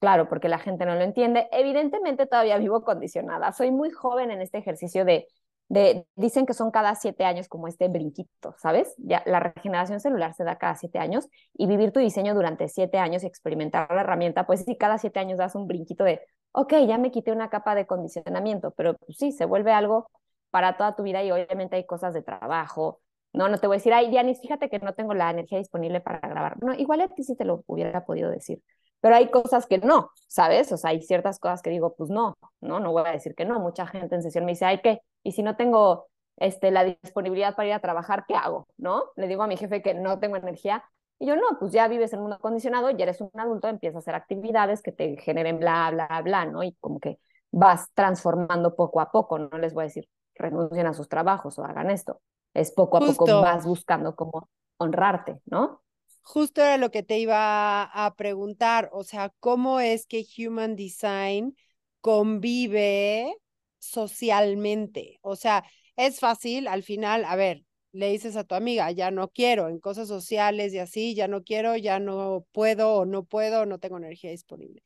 Claro, 0.00 0.28
porque 0.28 0.48
la 0.48 0.58
gente 0.58 0.84
no 0.86 0.94
lo 0.96 1.02
entiende. 1.02 1.48
Evidentemente 1.52 2.26
todavía 2.26 2.58
vivo 2.58 2.82
condicionada. 2.84 3.52
Soy 3.52 3.70
muy 3.70 3.90
joven 3.90 4.30
en 4.32 4.40
este 4.40 4.58
ejercicio 4.58 5.04
de, 5.04 5.28
de 5.68 6.06
dicen 6.16 6.44
que 6.46 6.54
son 6.54 6.70
cada 6.70 6.94
siete 6.96 7.24
años 7.24 7.48
como 7.48 7.68
este 7.68 7.88
brinquito, 7.88 8.54
¿sabes? 8.58 8.94
Ya 8.98 9.22
la 9.26 9.40
regeneración 9.40 10.00
celular 10.00 10.34
se 10.34 10.44
da 10.44 10.58
cada 10.58 10.74
siete 10.74 10.98
años 10.98 11.28
y 11.54 11.66
vivir 11.66 11.92
tu 11.92 12.00
diseño 12.00 12.34
durante 12.34 12.68
siete 12.68 12.98
años 12.98 13.22
y 13.22 13.26
experimentar 13.26 13.88
la 13.94 14.00
herramienta, 14.02 14.46
pues 14.46 14.64
sí, 14.64 14.76
cada 14.76 14.98
siete 14.98 15.20
años 15.20 15.38
das 15.38 15.54
un 15.54 15.68
brinquito 15.68 16.04
de, 16.04 16.20
ok, 16.52 16.74
ya 16.86 16.98
me 16.98 17.10
quité 17.12 17.32
una 17.32 17.48
capa 17.48 17.74
de 17.74 17.86
condicionamiento, 17.86 18.72
pero 18.72 18.96
sí, 19.08 19.32
se 19.32 19.44
vuelve 19.44 19.72
algo 19.72 20.10
para 20.50 20.76
toda 20.76 20.96
tu 20.96 21.04
vida 21.04 21.22
y 21.22 21.30
obviamente 21.32 21.76
hay 21.76 21.86
cosas 21.86 22.12
de 22.14 22.22
trabajo, 22.22 23.00
no, 23.32 23.48
no 23.48 23.58
te 23.58 23.66
voy 23.66 23.76
a 23.76 23.78
decir, 23.78 23.92
ay, 23.94 24.10
Dianis, 24.10 24.40
fíjate 24.40 24.68
que 24.68 24.78
no 24.78 24.94
tengo 24.94 25.14
la 25.14 25.30
energía 25.30 25.58
disponible 25.58 26.00
para 26.00 26.20
grabar. 26.20 26.62
No, 26.62 26.74
igual 26.74 27.00
a 27.00 27.08
ti 27.08 27.22
sí 27.24 27.34
te 27.34 27.44
lo 27.44 27.64
hubiera 27.66 28.04
podido 28.04 28.30
decir. 28.30 28.62
Pero 29.00 29.16
hay 29.16 29.30
cosas 29.30 29.66
que 29.66 29.78
no, 29.78 30.10
¿sabes? 30.28 30.70
O 30.72 30.76
sea, 30.76 30.90
hay 30.90 31.02
ciertas 31.02 31.38
cosas 31.40 31.62
que 31.62 31.70
digo, 31.70 31.94
pues 31.96 32.10
no, 32.10 32.36
no, 32.60 32.78
no 32.78 32.92
voy 32.92 33.04
a 33.06 33.12
decir 33.12 33.34
que 33.34 33.44
no. 33.44 33.58
Mucha 33.58 33.86
gente 33.86 34.14
en 34.14 34.22
sesión 34.22 34.44
me 34.44 34.52
dice, 34.52 34.66
ay, 34.66 34.80
¿qué? 34.82 35.00
Y 35.22 35.32
si 35.32 35.42
no 35.42 35.56
tengo 35.56 36.06
este, 36.36 36.70
la 36.70 36.84
disponibilidad 36.84 37.56
para 37.56 37.68
ir 37.68 37.74
a 37.74 37.80
trabajar, 37.80 38.24
¿qué 38.28 38.34
hago? 38.34 38.68
¿No? 38.76 39.04
Le 39.16 39.28
digo 39.28 39.42
a 39.42 39.46
mi 39.46 39.56
jefe 39.56 39.82
que 39.82 39.94
no 39.94 40.20
tengo 40.20 40.36
energía. 40.36 40.84
Y 41.18 41.26
yo, 41.26 41.36
no, 41.36 41.42
pues 41.58 41.72
ya 41.72 41.88
vives 41.88 42.12
en 42.12 42.18
un 42.18 42.24
mundo 42.24 42.36
acondicionado, 42.36 42.90
ya 42.90 43.04
eres 43.04 43.20
un 43.20 43.30
adulto, 43.34 43.68
empiezas 43.68 43.96
a 43.96 43.98
hacer 44.00 44.14
actividades 44.14 44.82
que 44.82 44.92
te 44.92 45.16
generen 45.16 45.58
bla, 45.58 45.90
bla, 45.90 46.20
bla, 46.22 46.44
¿no? 46.46 46.62
Y 46.62 46.74
como 46.80 47.00
que 47.00 47.18
vas 47.50 47.88
transformando 47.94 48.76
poco 48.76 49.00
a 49.00 49.10
poco, 49.10 49.38
no 49.38 49.58
les 49.58 49.72
voy 49.74 49.82
a 49.82 49.86
decir, 49.86 50.08
renuncien 50.34 50.86
a 50.86 50.94
sus 50.94 51.08
trabajos 51.08 51.58
o 51.58 51.64
hagan 51.64 51.90
esto 51.90 52.20
es 52.54 52.70
poco 52.72 52.96
a 52.96 53.00
poco 53.00 53.40
vas 53.40 53.66
buscando 53.66 54.14
cómo 54.14 54.48
honrarte, 54.78 55.40
¿no? 55.46 55.82
Justo 56.22 56.60
era 56.60 56.76
lo 56.78 56.90
que 56.90 57.02
te 57.02 57.18
iba 57.18 57.82
a 57.82 58.14
preguntar, 58.14 58.88
o 58.92 59.02
sea, 59.02 59.32
¿cómo 59.40 59.80
es 59.80 60.06
que 60.06 60.24
Human 60.38 60.76
Design 60.76 61.56
convive 62.00 63.34
socialmente? 63.78 65.18
O 65.22 65.34
sea, 65.36 65.64
es 65.96 66.20
fácil, 66.20 66.68
al 66.68 66.84
final, 66.84 67.24
a 67.24 67.34
ver, 67.36 67.64
le 67.90 68.10
dices 68.10 68.36
a 68.36 68.44
tu 68.44 68.54
amiga, 68.54 68.90
ya 68.92 69.10
no 69.10 69.28
quiero, 69.28 69.68
en 69.68 69.80
cosas 69.80 70.08
sociales 70.08 70.72
y 70.72 70.78
así, 70.78 71.14
ya 71.14 71.28
no 71.28 71.42
quiero, 71.42 71.76
ya 71.76 71.98
no 71.98 72.46
puedo 72.52 72.94
o 72.94 73.04
no 73.04 73.24
puedo, 73.24 73.66
no 73.66 73.78
tengo 73.78 73.98
energía 73.98 74.30
disponible. 74.30 74.82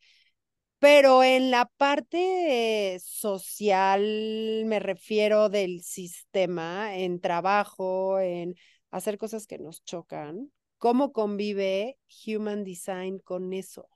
Pero 0.88 1.24
en 1.24 1.50
la 1.50 1.68
parte 1.78 3.00
social, 3.02 4.62
me 4.66 4.78
refiero 4.78 5.48
del 5.48 5.82
sistema, 5.82 6.94
en 6.94 7.20
trabajo, 7.20 8.20
en 8.20 8.54
hacer 8.92 9.18
cosas 9.18 9.48
que 9.48 9.58
nos 9.58 9.82
chocan, 9.82 10.52
¿cómo 10.78 11.10
convive 11.10 11.98
Human 12.24 12.62
Design 12.62 13.18
con 13.18 13.52
eso? 13.52 13.88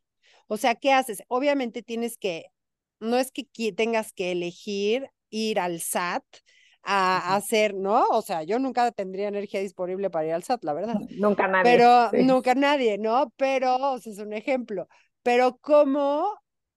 O 0.49 0.57
sea, 0.57 0.75
¿qué 0.75 0.93
haces? 0.93 1.23
Obviamente 1.29 1.85
tienes 1.85 2.19
que, 2.19 2.47
no 2.99 3.19
es 3.19 3.31
que 3.31 3.47
tengas 3.73 4.13
que 4.13 4.33
elegir 4.33 5.09
ir 5.29 5.61
al 5.61 5.81
SAT 5.81 6.25
a 6.83 7.37
hacer, 7.37 7.73
¿no? 7.73 8.03
O 8.09 8.21
sea, 8.21 8.43
yo 8.43 8.59
nunca 8.59 8.91
tendría 8.91 9.29
energía 9.29 9.61
disponible 9.61 10.11
para 10.11 10.27
ir 10.27 10.33
al 10.33 10.43
SAT, 10.43 10.65
la 10.65 10.73
verdad. 10.73 10.97
Nunca 11.11 11.47
nadie. 11.47 11.71
Pero 11.71 12.11
nunca 12.25 12.57
nadie, 12.57 12.99
¿no? 12.99 13.33
Pero, 13.37 13.77
o 13.93 13.99
sea, 14.01 14.13
es 14.13 14.19
un 14.19 14.33
ejemplo. 14.33 14.89
Pero 15.23 15.57
cómo, 15.61 16.27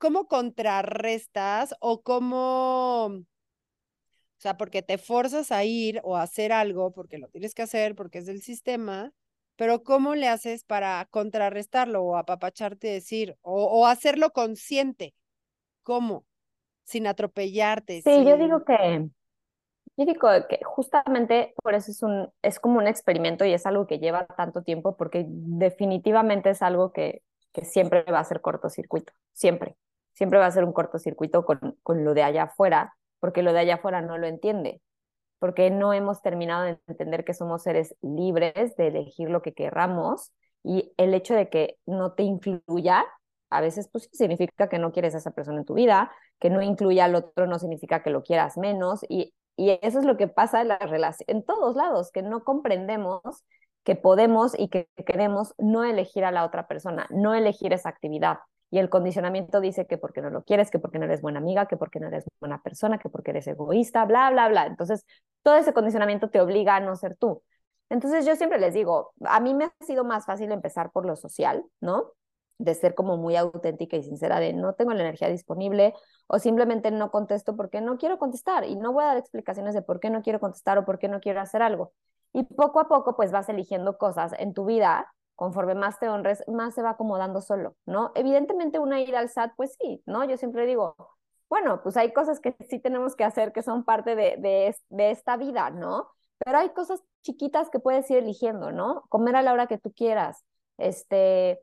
cómo 0.04 0.28
contrarrestas 0.28 1.76
o 1.80 2.02
cómo, 2.02 3.06
o 3.06 3.24
sea, 4.36 4.58
porque 4.58 4.82
te 4.82 4.98
forzas 4.98 5.50
a 5.54 5.64
ir 5.64 6.02
o 6.04 6.18
a 6.18 6.24
hacer 6.24 6.52
algo, 6.52 6.92
porque 6.92 7.18
lo 7.18 7.30
tienes 7.30 7.56
que 7.56 7.62
hacer, 7.62 7.96
porque 7.96 8.18
es 8.18 8.26
del 8.26 8.42
sistema, 8.42 9.14
pero 9.56 9.82
¿cómo 9.82 10.16
le 10.16 10.28
haces 10.28 10.66
para 10.66 11.08
contrarrestarlo 11.10 12.04
o 12.04 12.18
apapacharte 12.18 12.90
y 12.90 12.92
decir, 12.96 13.38
o, 13.44 13.64
o 13.64 13.88
hacerlo 13.88 14.32
consciente? 14.32 15.16
¿Cómo? 15.84 16.26
Sin 16.84 17.08
atropellarte. 17.08 18.02
Sí, 18.02 18.26
yo 18.26 18.36
digo 18.36 18.66
que, 18.66 19.08
yo 19.96 20.06
digo 20.06 20.28
que 20.50 20.60
justamente 20.66 21.54
por 21.64 21.76
eso 21.76 21.92
es, 21.92 22.04
un, 22.04 22.30
es 22.42 22.60
como 22.60 22.80
un 22.80 22.88
experimento 22.88 23.46
y 23.46 23.54
es 23.54 23.66
algo 23.66 23.88
que 23.88 24.00
lleva 24.00 24.26
tanto 24.26 24.64
tiempo 24.64 24.98
porque 24.98 25.24
definitivamente 25.30 26.50
es 26.50 26.62
algo 26.62 26.92
que, 26.92 27.22
que 27.54 27.64
siempre 27.64 28.04
va 28.04 28.20
a 28.20 28.26
ser 28.26 28.42
cortocircuito, 28.42 29.14
siempre. 29.32 29.78
Siempre 30.24 30.40
va 30.40 30.46
a 30.46 30.52
ser 30.52 30.64
un 30.64 30.74
cortocircuito 30.74 31.46
con, 31.46 31.78
con 31.84 32.04
lo 32.04 32.14
de 32.14 32.24
allá 32.24 32.44
afuera, 32.44 32.96
porque 33.20 33.44
lo 33.44 33.54
de 33.54 33.60
allá 33.60 33.76
afuera 33.76 34.02
no 34.02 34.18
lo 34.18 34.28
entiende, 34.28 34.82
porque 35.40 35.70
no 35.70 35.94
hemos 35.94 36.22
terminado 36.22 36.64
de 36.64 36.80
entender 36.88 37.26
que 37.26 37.34
somos 37.34 37.64
seres 37.64 37.96
libres 38.02 38.76
de 38.76 38.88
elegir 38.88 39.30
lo 39.30 39.42
que 39.42 39.54
querramos 39.54 40.32
y 40.64 40.94
el 40.98 41.14
hecho 41.14 41.36
de 41.36 41.50
que 41.50 41.78
no 41.86 42.14
te 42.14 42.24
influya, 42.24 43.06
a 43.50 43.62
veces 43.62 43.90
pues 43.92 44.10
significa 44.14 44.70
que 44.70 44.80
no 44.80 44.92
quieres 44.92 45.14
a 45.16 45.18
esa 45.20 45.32
persona 45.32 45.60
en 45.60 45.66
tu 45.66 45.74
vida, 45.74 46.12
que 46.40 46.50
no 46.50 46.62
incluya 46.62 47.06
al 47.06 47.16
otro 47.16 47.48
no 47.48 47.60
significa 47.60 48.02
que 48.02 48.10
lo 48.10 48.24
quieras 48.24 48.58
menos 48.58 49.02
y 49.10 49.34
y 49.56 49.80
eso 49.82 50.00
es 50.00 50.06
lo 50.06 50.18
que 50.18 50.28
pasa 50.28 50.62
en, 50.62 50.70
la 50.70 50.78
relación, 50.78 51.26
en 51.28 51.44
todos 51.44 51.76
lados, 51.76 52.12
que 52.12 52.24
no 52.24 52.44
comprendemos 52.44 53.22
que 53.84 53.96
podemos 53.96 54.58
y 54.58 54.70
que 54.70 54.88
queremos 55.06 55.54
no 55.58 55.84
elegir 55.84 56.24
a 56.26 56.32
la 56.32 56.46
otra 56.46 56.68
persona, 56.68 57.08
no 57.12 57.36
elegir 57.36 57.74
esa 57.74 57.90
actividad. 57.90 58.40
Y 58.74 58.80
el 58.80 58.90
condicionamiento 58.90 59.62
dice 59.62 59.86
que 59.86 60.00
porque 60.00 60.24
no 60.24 60.32
lo 60.32 60.44
quieres, 60.46 60.72
que 60.72 60.80
porque 60.80 60.98
no 60.98 61.06
eres 61.06 61.22
buena 61.22 61.38
amiga, 61.38 61.68
que 61.68 61.78
porque 61.78 62.00
no 62.00 62.08
eres 62.08 62.26
buena 62.40 62.64
persona, 62.64 62.98
que 62.98 63.08
porque 63.08 63.30
eres 63.30 63.46
egoísta, 63.46 64.04
bla, 64.06 64.32
bla, 64.32 64.50
bla. 64.50 64.66
Entonces, 64.66 65.06
todo 65.44 65.58
ese 65.58 65.74
condicionamiento 65.74 66.32
te 66.32 66.42
obliga 66.42 66.78
a 66.78 66.80
no 66.80 66.96
ser 66.96 67.16
tú. 67.16 67.44
Entonces, 67.90 68.26
yo 68.26 68.36
siempre 68.36 68.60
les 68.60 68.74
digo, 68.74 69.14
a 69.26 69.40
mí 69.42 69.54
me 69.54 69.66
ha 69.66 69.86
sido 69.86 70.04
más 70.04 70.26
fácil 70.26 70.52
empezar 70.52 70.90
por 70.92 71.06
lo 71.06 71.16
social, 71.16 71.64
¿no? 71.82 72.14
de 72.58 72.74
ser 72.74 72.96
como 72.96 73.16
muy 73.16 73.36
auténtica 73.36 73.96
y 73.96 74.02
sincera 74.02 74.40
de 74.40 74.54
no 74.54 74.74
tengo 74.74 74.92
la 74.94 75.02
energía 75.02 75.28
disponible 75.30 75.94
o 76.26 76.40
simplemente 76.40 76.90
no 76.90 77.12
contesto 77.12 77.56
porque 77.56 77.80
no 77.80 77.98
quiero 78.00 78.18
contestar 78.18 78.66
y 78.66 78.76
no 78.76 78.92
voy 78.92 79.04
a 79.04 79.08
dar 79.08 79.18
explicaciones 79.18 79.76
de 79.76 79.84
por 79.84 80.00
qué 80.00 80.10
no 80.10 80.24
quiero 80.24 80.40
contestar 80.40 80.80
o 80.80 80.86
por 80.86 80.98
qué 80.98 81.08
no 81.10 81.20
quiero 81.20 81.42
hacer 81.42 81.62
algo. 81.62 81.94
Y 82.32 82.44
poco 82.44 82.80
a 82.80 82.88
poco 82.88 83.16
pues 83.16 83.32
vas 83.32 83.50
eligiendo 83.50 84.00
cosas 84.00 84.34
en 84.40 84.56
tu 84.56 84.66
vida, 84.66 85.14
conforme 85.36 85.76
más 85.76 86.00
te 86.00 86.10
honres, 86.10 86.44
más 86.48 86.76
se 86.76 86.82
va 86.82 86.92
acomodando 86.92 87.42
solo, 87.42 87.76
¿no? 87.86 88.12
Evidentemente 88.16 88.80
una 88.80 89.02
ida 89.02 89.20
al 89.20 89.30
SAT, 89.30 89.54
pues 89.56 89.76
sí, 89.80 90.04
¿no? 90.06 90.24
Yo 90.26 90.38
siempre 90.38 90.66
digo, 90.66 90.96
bueno, 91.50 91.82
pues 91.84 91.98
hay 91.98 92.14
cosas 92.14 92.40
que 92.40 92.56
sí 92.70 92.80
tenemos 92.80 93.16
que 93.16 93.24
hacer 93.24 93.54
que 93.54 93.62
son 93.62 93.84
parte 93.84 94.16
de, 94.16 94.38
de, 94.40 94.76
de 94.90 95.12
esta 95.12 95.38
vida, 95.38 95.70
¿no? 95.70 96.10
Pero 96.40 96.58
hay 96.60 96.70
cosas 96.70 97.02
chiquitas 97.22 97.70
que 97.70 97.80
puedes 97.80 98.10
ir 98.12 98.18
eligiendo, 98.18 98.72
¿no? 98.72 99.04
Comer 99.10 99.36
a 99.36 99.42
la 99.44 99.54
hora 99.54 99.68
que 99.68 99.78
tú 99.78 99.92
quieras, 99.94 100.44
este, 100.78 101.62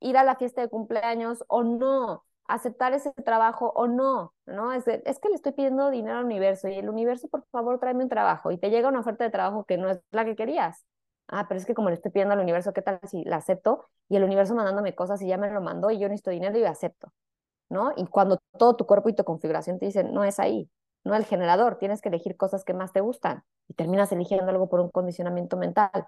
ir 0.00 0.16
a 0.16 0.24
la 0.24 0.36
fiesta 0.36 0.60
de 0.62 0.68
cumpleaños 0.68 1.44
o 1.48 1.62
no, 1.62 2.24
aceptar 2.46 2.94
ese 2.94 3.12
trabajo 3.24 3.72
o 3.74 3.86
no, 3.88 4.34
¿no? 4.46 4.72
Es, 4.72 4.86
es 4.88 5.18
que 5.20 5.28
le 5.28 5.34
estoy 5.34 5.52
pidiendo 5.52 5.90
dinero 5.90 6.18
al 6.18 6.24
universo 6.24 6.68
y 6.68 6.74
el 6.74 6.88
universo, 6.88 7.28
por 7.28 7.44
favor, 7.50 7.78
tráeme 7.78 8.04
un 8.04 8.10
trabajo 8.10 8.50
y 8.50 8.58
te 8.58 8.70
llega 8.70 8.88
una 8.88 9.00
oferta 9.00 9.24
de 9.24 9.30
trabajo 9.30 9.64
que 9.64 9.76
no 9.78 9.90
es 9.90 10.00
la 10.10 10.24
que 10.24 10.36
querías. 10.36 10.84
Ah, 11.28 11.46
pero 11.48 11.58
es 11.60 11.66
que 11.66 11.74
como 11.74 11.90
le 11.90 11.94
estoy 11.96 12.10
pidiendo 12.10 12.34
al 12.34 12.40
universo, 12.40 12.72
¿qué 12.72 12.82
tal 12.82 13.00
si 13.06 13.24
la 13.24 13.36
acepto? 13.36 13.86
Y 14.08 14.16
el 14.16 14.24
universo 14.24 14.54
mandándome 14.54 14.94
cosas 14.94 15.20
y 15.22 15.28
ya 15.28 15.36
me 15.36 15.50
lo 15.50 15.60
mandó 15.60 15.90
y 15.90 15.98
yo 15.98 16.08
necesito 16.08 16.30
dinero 16.30 16.58
y 16.58 16.64
acepto, 16.64 17.12
¿no? 17.70 17.92
Y 17.96 18.06
cuando 18.06 18.38
todo 18.58 18.76
tu 18.76 18.86
cuerpo 18.86 19.08
y 19.10 19.14
tu 19.14 19.24
configuración 19.24 19.78
te 19.78 19.86
dicen, 19.86 20.12
no 20.14 20.24
es 20.24 20.40
ahí, 20.40 20.70
no 21.04 21.14
el 21.16 21.24
generador, 21.24 21.78
tienes 21.78 22.00
que 22.02 22.08
elegir 22.10 22.36
cosas 22.36 22.64
que 22.64 22.74
más 22.74 22.92
te 22.92 23.00
gustan 23.00 23.44
y 23.68 23.74
terminas 23.74 24.12
eligiendo 24.12 24.50
algo 24.50 24.68
por 24.70 24.80
un 24.80 24.90
condicionamiento 24.90 25.56
mental. 25.56 26.06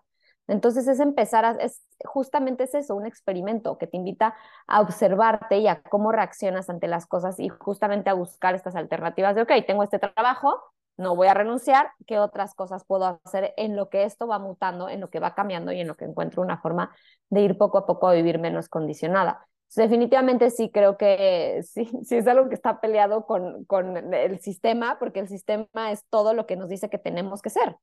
Entonces 0.49 0.89
es 0.89 1.01
empezar 1.01 1.45
a, 1.45 1.53
es 1.53 1.83
justamente 2.05 2.65
es 2.65 2.75
eso, 2.75 2.97
un 2.97 3.07
experimento 3.07 3.79
que 3.79 3.87
te 3.87 3.97
invita 3.99 4.35
a 4.67 4.81
observarte 4.81 5.59
y 5.59 5.69
a 5.69 5.83
cómo 5.83 6.13
reaccionas 6.13 6.71
ante 6.71 6.89
las 6.89 7.07
cosas 7.07 7.39
y 7.41 7.49
justamente 7.49 8.11
a 8.11 8.15
buscar 8.15 8.55
estas 8.55 8.77
alternativas 8.77 9.35
de, 9.37 9.43
ok, 9.43 9.53
tengo 9.67 9.83
este 9.85 9.99
trabajo, 9.99 10.61
no 11.01 11.17
voy 11.17 11.29
a 11.29 11.35
renunciar, 11.35 11.91
¿qué 12.07 12.19
otras 12.19 12.55
cosas 12.55 12.85
puedo 12.85 13.21
hacer 13.25 13.55
en 13.57 13.75
lo 13.75 13.89
que 13.89 14.05
esto 14.05 14.27
va 14.27 14.39
mutando, 14.39 14.89
en 14.89 15.01
lo 15.01 15.11
que 15.11 15.21
va 15.21 15.35
cambiando 15.35 15.73
y 15.73 15.81
en 15.81 15.89
lo 15.89 15.97
que 15.97 16.05
encuentro 16.05 16.43
una 16.43 16.59
forma 16.59 16.95
de 17.29 17.41
ir 17.41 17.59
poco 17.59 17.79
a 17.79 17.87
poco 17.87 18.09
a 18.09 18.13
vivir 18.13 18.39
menos 18.39 18.69
condicionada? 18.69 19.47
definitivamente 19.77 20.51
sí 20.51 20.71
creo 20.71 20.97
que 20.97 21.63
sí, 21.65 21.91
sí 22.03 22.17
es 22.17 22.27
algo 22.27 22.49
que 22.49 22.55
está 22.55 22.81
peleado 22.81 23.27
con, 23.27 23.65
con 23.65 24.15
el 24.15 24.41
sistema, 24.41 24.99
porque 24.99 25.21
el 25.21 25.29
sistema 25.29 25.93
es 25.93 26.05
todo 26.11 26.35
lo 26.35 26.47
que 26.47 26.57
nos 26.57 26.69
dice 26.69 26.91
que 26.91 26.99
tenemos 26.99 27.43
que 27.43 27.51
ser. 27.51 27.77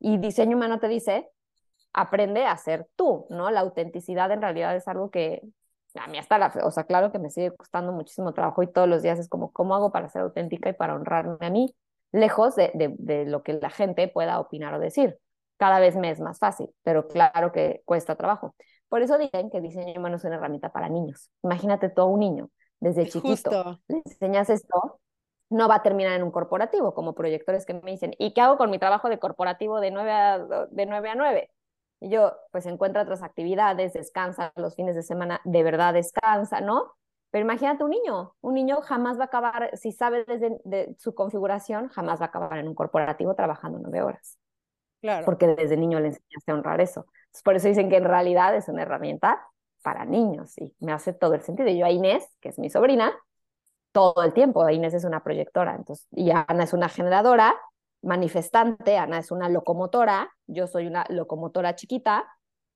Y 0.00 0.18
diseño 0.18 0.56
humano 0.56 0.80
te 0.80 0.88
dice, 0.88 1.28
aprende 1.92 2.44
a 2.44 2.56
ser 2.56 2.88
tú, 2.96 3.26
¿no? 3.30 3.50
La 3.50 3.60
autenticidad 3.60 4.30
en 4.32 4.42
realidad 4.42 4.76
es 4.76 4.88
algo 4.88 5.10
que 5.10 5.42
a 5.94 6.08
mí 6.08 6.18
hasta 6.18 6.38
la, 6.38 6.52
o 6.64 6.70
sea, 6.70 6.84
claro 6.84 7.12
que 7.12 7.18
me 7.18 7.30
sigue 7.30 7.54
costando 7.54 7.92
muchísimo 7.92 8.32
trabajo 8.32 8.62
y 8.62 8.72
todos 8.72 8.88
los 8.88 9.02
días 9.02 9.18
es 9.18 9.28
como, 9.28 9.52
¿cómo 9.52 9.74
hago 9.74 9.92
para 9.92 10.08
ser 10.08 10.22
auténtica 10.22 10.68
y 10.68 10.72
para 10.72 10.94
honrarme 10.94 11.46
a 11.46 11.50
mí? 11.50 11.74
Lejos 12.14 12.54
de, 12.54 12.70
de, 12.74 13.26
lo 13.26 13.42
que 13.42 13.54
la 13.54 13.70
gente 13.70 14.06
pueda 14.06 14.38
opinar 14.38 14.72
o 14.74 14.78
decir. 14.78 15.18
Cada 15.56 15.80
vez 15.80 15.96
me 15.96 16.10
es 16.10 16.20
más 16.20 16.38
fácil, 16.38 16.70
pero 16.82 17.08
claro 17.08 17.50
que 17.50 17.82
cuesta 17.84 18.14
trabajo. 18.14 18.54
Por 18.88 19.02
eso 19.02 19.18
dicen 19.18 19.50
que 19.50 19.60
diseño 19.60 19.98
humano 19.98 20.16
es 20.16 20.24
una 20.24 20.36
herramienta 20.36 20.70
para 20.70 20.88
niños. 20.88 21.30
Imagínate 21.42 21.88
tú 21.88 22.02
a 22.02 22.04
un 22.04 22.20
niño 22.20 22.50
desde 22.78 23.08
chiquito, 23.08 23.80
le 23.88 24.02
enseñas 24.04 24.50
esto, 24.50 25.00
no 25.50 25.68
va 25.68 25.76
a 25.76 25.82
terminar 25.82 26.12
en 26.12 26.22
un 26.22 26.30
corporativo, 26.30 26.94
como 26.94 27.14
proyectores 27.14 27.66
que 27.66 27.74
me 27.74 27.90
dicen, 27.90 28.14
¿y 28.18 28.32
qué 28.32 28.42
hago 28.42 28.56
con 28.56 28.70
mi 28.70 28.78
trabajo 28.78 29.08
de 29.08 29.18
corporativo 29.18 29.80
de 29.80 29.90
9 29.90 30.12
a, 30.12 30.38
de 30.70 30.86
9 30.86 31.08
a 31.08 31.14
9? 31.14 31.50
Y 32.00 32.10
yo, 32.10 32.36
pues 32.52 32.66
encuentra 32.66 33.02
otras 33.02 33.22
actividades, 33.22 33.94
descansa 33.94 34.52
los 34.56 34.76
fines 34.76 34.94
de 34.94 35.02
semana, 35.02 35.40
de 35.44 35.62
verdad 35.62 35.94
descansa, 35.94 36.60
¿no? 36.60 36.92
Pero 37.34 37.46
imagínate 37.46 37.82
un 37.82 37.90
niño, 37.90 38.36
un 38.42 38.54
niño 38.54 38.80
jamás 38.80 39.18
va 39.18 39.24
a 39.24 39.26
acabar, 39.26 39.76
si 39.76 39.90
sabe 39.90 40.24
desde 40.24 40.56
de 40.62 40.94
su 41.00 41.16
configuración, 41.16 41.88
jamás 41.88 42.20
va 42.20 42.26
a 42.26 42.28
acabar 42.28 42.58
en 42.58 42.68
un 42.68 42.76
corporativo 42.76 43.34
trabajando 43.34 43.80
nueve 43.82 44.02
horas. 44.02 44.38
Claro. 45.00 45.24
Porque 45.24 45.48
desde 45.48 45.76
niño 45.76 45.98
le 45.98 46.06
enseñaste 46.06 46.52
a 46.52 46.54
honrar 46.54 46.80
eso. 46.80 47.06
por 47.42 47.56
eso 47.56 47.66
dicen 47.66 47.90
que 47.90 47.96
en 47.96 48.04
realidad 48.04 48.54
es 48.54 48.68
una 48.68 48.82
herramienta 48.82 49.44
para 49.82 50.04
niños 50.04 50.56
y 50.58 50.76
me 50.78 50.92
hace 50.92 51.12
todo 51.12 51.34
el 51.34 51.40
sentido. 51.40 51.68
Yo 51.70 51.84
a 51.84 51.90
Inés, 51.90 52.24
que 52.40 52.50
es 52.50 52.58
mi 52.60 52.70
sobrina, 52.70 53.12
todo 53.90 54.22
el 54.22 54.32
tiempo, 54.32 54.70
Inés 54.70 54.94
es 54.94 55.02
una 55.02 55.24
proyectora, 55.24 55.74
entonces, 55.74 56.06
y 56.12 56.30
Ana 56.30 56.62
es 56.62 56.72
una 56.72 56.88
generadora, 56.88 57.52
manifestante, 58.00 58.96
Ana 58.96 59.18
es 59.18 59.32
una 59.32 59.48
locomotora, 59.48 60.32
yo 60.46 60.68
soy 60.68 60.86
una 60.86 61.04
locomotora 61.08 61.74
chiquita, 61.74 62.28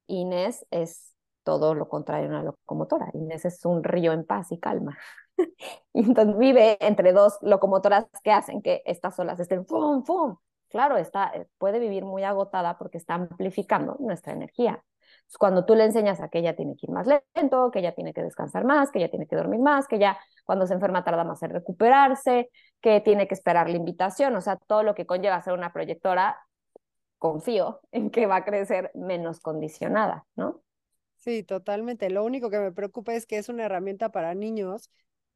Inés 0.09 0.66
es 0.73 1.14
todo 1.49 1.75
lo 1.75 1.89
contrario 1.89 2.27
a 2.27 2.29
una 2.29 2.43
locomotora. 2.43 3.09
Inés 3.15 3.47
es 3.47 3.65
un 3.65 3.83
río 3.83 4.13
en 4.13 4.27
paz 4.27 4.53
y 4.53 4.59
calma. 4.61 4.99
y 5.95 6.01
entonces 6.05 6.37
vive 6.37 6.77
entre 6.81 7.15
dos 7.15 7.39
locomotoras 7.41 8.05
que 8.23 8.33
hacen 8.33 8.61
que 8.61 8.83
estas 8.85 9.19
olas 9.19 9.41
estén 9.41 9.65
¡fum, 9.65 10.05
fum! 10.05 10.37
Claro, 10.69 10.99
está, 10.99 11.31
eh, 11.35 11.47
puede 11.57 11.79
vivir 11.79 12.05
muy 12.05 12.23
agotada 12.23 12.77
porque 12.77 12.99
está 12.99 13.15
amplificando 13.15 13.97
nuestra 13.99 14.35
energía. 14.35 14.85
cuando 15.39 15.65
tú 15.65 15.75
le 15.75 15.85
enseñas 15.85 16.21
a 16.21 16.29
que 16.29 16.41
ella 16.41 16.55
tiene 16.55 16.77
que 16.77 16.85
ir 16.87 16.91
más 16.91 17.07
lento, 17.07 17.71
que 17.71 17.79
ella 17.79 17.95
tiene 17.95 18.13
que 18.13 18.23
descansar 18.23 18.65
más, 18.65 18.91
que 18.91 18.99
ella 18.99 19.11
tiene 19.11 19.27
que 19.27 19.37
dormir 19.37 19.61
más, 19.61 19.89
que 19.89 19.97
ella 19.97 20.19
cuando 20.45 20.67
se 20.67 20.75
enferma 20.75 21.03
tarda 21.03 21.25
más 21.25 21.43
en 21.43 21.51
recuperarse, 21.51 22.51
que 22.83 23.01
tiene 23.01 23.27
que 23.27 23.35
esperar 23.35 23.71
la 23.71 23.77
invitación, 23.77 24.37
o 24.37 24.43
sea, 24.43 24.57
todo 24.57 24.83
lo 24.83 24.95
que 24.95 25.07
conlleva 25.07 25.41
ser 25.43 25.55
una 25.55 25.73
proyectora, 25.73 26.37
confío 27.19 27.81
en 27.91 28.11
que 28.11 28.27
va 28.27 28.37
a 28.37 28.45
crecer 28.45 28.91
menos 28.95 29.41
condicionada, 29.41 30.27
¿no? 30.37 30.63
Sí, 31.19 31.43
totalmente. 31.43 32.11
Lo 32.11 32.25
único 32.25 32.51
que 32.51 32.59
me 32.59 32.73
preocupa 32.73 33.15
es 33.15 33.27
que 33.27 33.39
es 33.39 33.49
una 33.49 33.65
herramienta 33.65 34.11
para 34.11 34.35
niños 34.35 34.91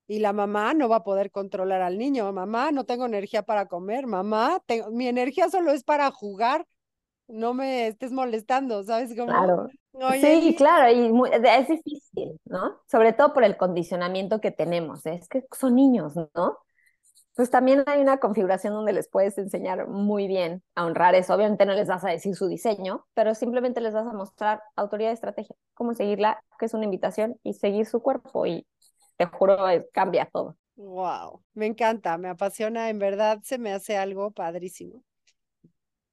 y 0.06 0.18
la 0.18 0.32
mamá 0.32 0.74
no 0.74 0.88
va 0.88 0.96
a 0.96 1.04
poder 1.04 1.30
controlar 1.30 1.82
al 1.82 1.98
niño. 1.98 2.32
Mamá, 2.32 2.72
no 2.72 2.84
tengo 2.84 3.06
energía 3.06 3.42
para 3.42 3.66
comer. 3.66 4.06
Mamá, 4.06 4.62
mi 4.90 5.08
energía 5.08 5.48
solo 5.50 5.72
es 5.72 5.84
para 5.84 6.10
jugar. 6.10 6.66
No 7.28 7.54
me 7.54 7.86
estés 7.86 8.12
molestando, 8.12 8.82
¿sabes 8.84 9.14
cómo? 9.16 9.32
Claro 9.32 9.68
sí, 10.20 10.54
claro, 10.56 10.90
y 10.90 11.10
es 11.32 11.68
difícil, 11.68 12.40
¿no? 12.44 12.80
Sobre 12.90 13.12
todo 13.12 13.32
por 13.32 13.44
el 13.44 13.56
condicionamiento 13.56 14.40
que 14.40 14.50
tenemos, 14.50 15.04
¿eh? 15.06 15.18
es 15.20 15.28
que 15.28 15.44
son 15.56 15.74
niños, 15.74 16.14
¿no? 16.34 16.58
Pues 17.34 17.50
también 17.50 17.82
hay 17.86 18.00
una 18.02 18.18
configuración 18.18 18.74
donde 18.74 18.92
les 18.92 19.08
puedes 19.08 19.38
enseñar 19.38 19.88
muy 19.88 20.28
bien 20.28 20.62
a 20.74 20.84
honrar 20.84 21.14
eso. 21.14 21.34
Obviamente 21.34 21.64
no 21.64 21.72
les 21.72 21.88
vas 21.88 22.04
a 22.04 22.10
decir 22.10 22.34
su 22.36 22.46
diseño, 22.46 23.06
pero 23.14 23.34
simplemente 23.34 23.80
les 23.80 23.94
vas 23.94 24.06
a 24.06 24.12
mostrar 24.12 24.62
autoridad 24.76 25.08
de 25.10 25.14
estrategia, 25.14 25.56
cómo 25.74 25.94
seguirla, 25.94 26.44
que 26.58 26.66
es 26.66 26.74
una 26.74 26.84
invitación, 26.84 27.38
y 27.42 27.54
seguir 27.54 27.86
su 27.86 28.02
cuerpo. 28.02 28.46
Y 28.46 28.66
te 29.16 29.26
juro, 29.26 29.56
cambia 29.92 30.28
todo. 30.30 30.56
Wow, 30.76 31.42
me 31.54 31.66
encanta, 31.66 32.18
me 32.18 32.28
apasiona, 32.28 32.90
en 32.90 32.98
verdad 32.98 33.40
se 33.42 33.58
me 33.58 33.72
hace 33.72 33.96
algo 33.96 34.30
padrísimo. 34.32 35.02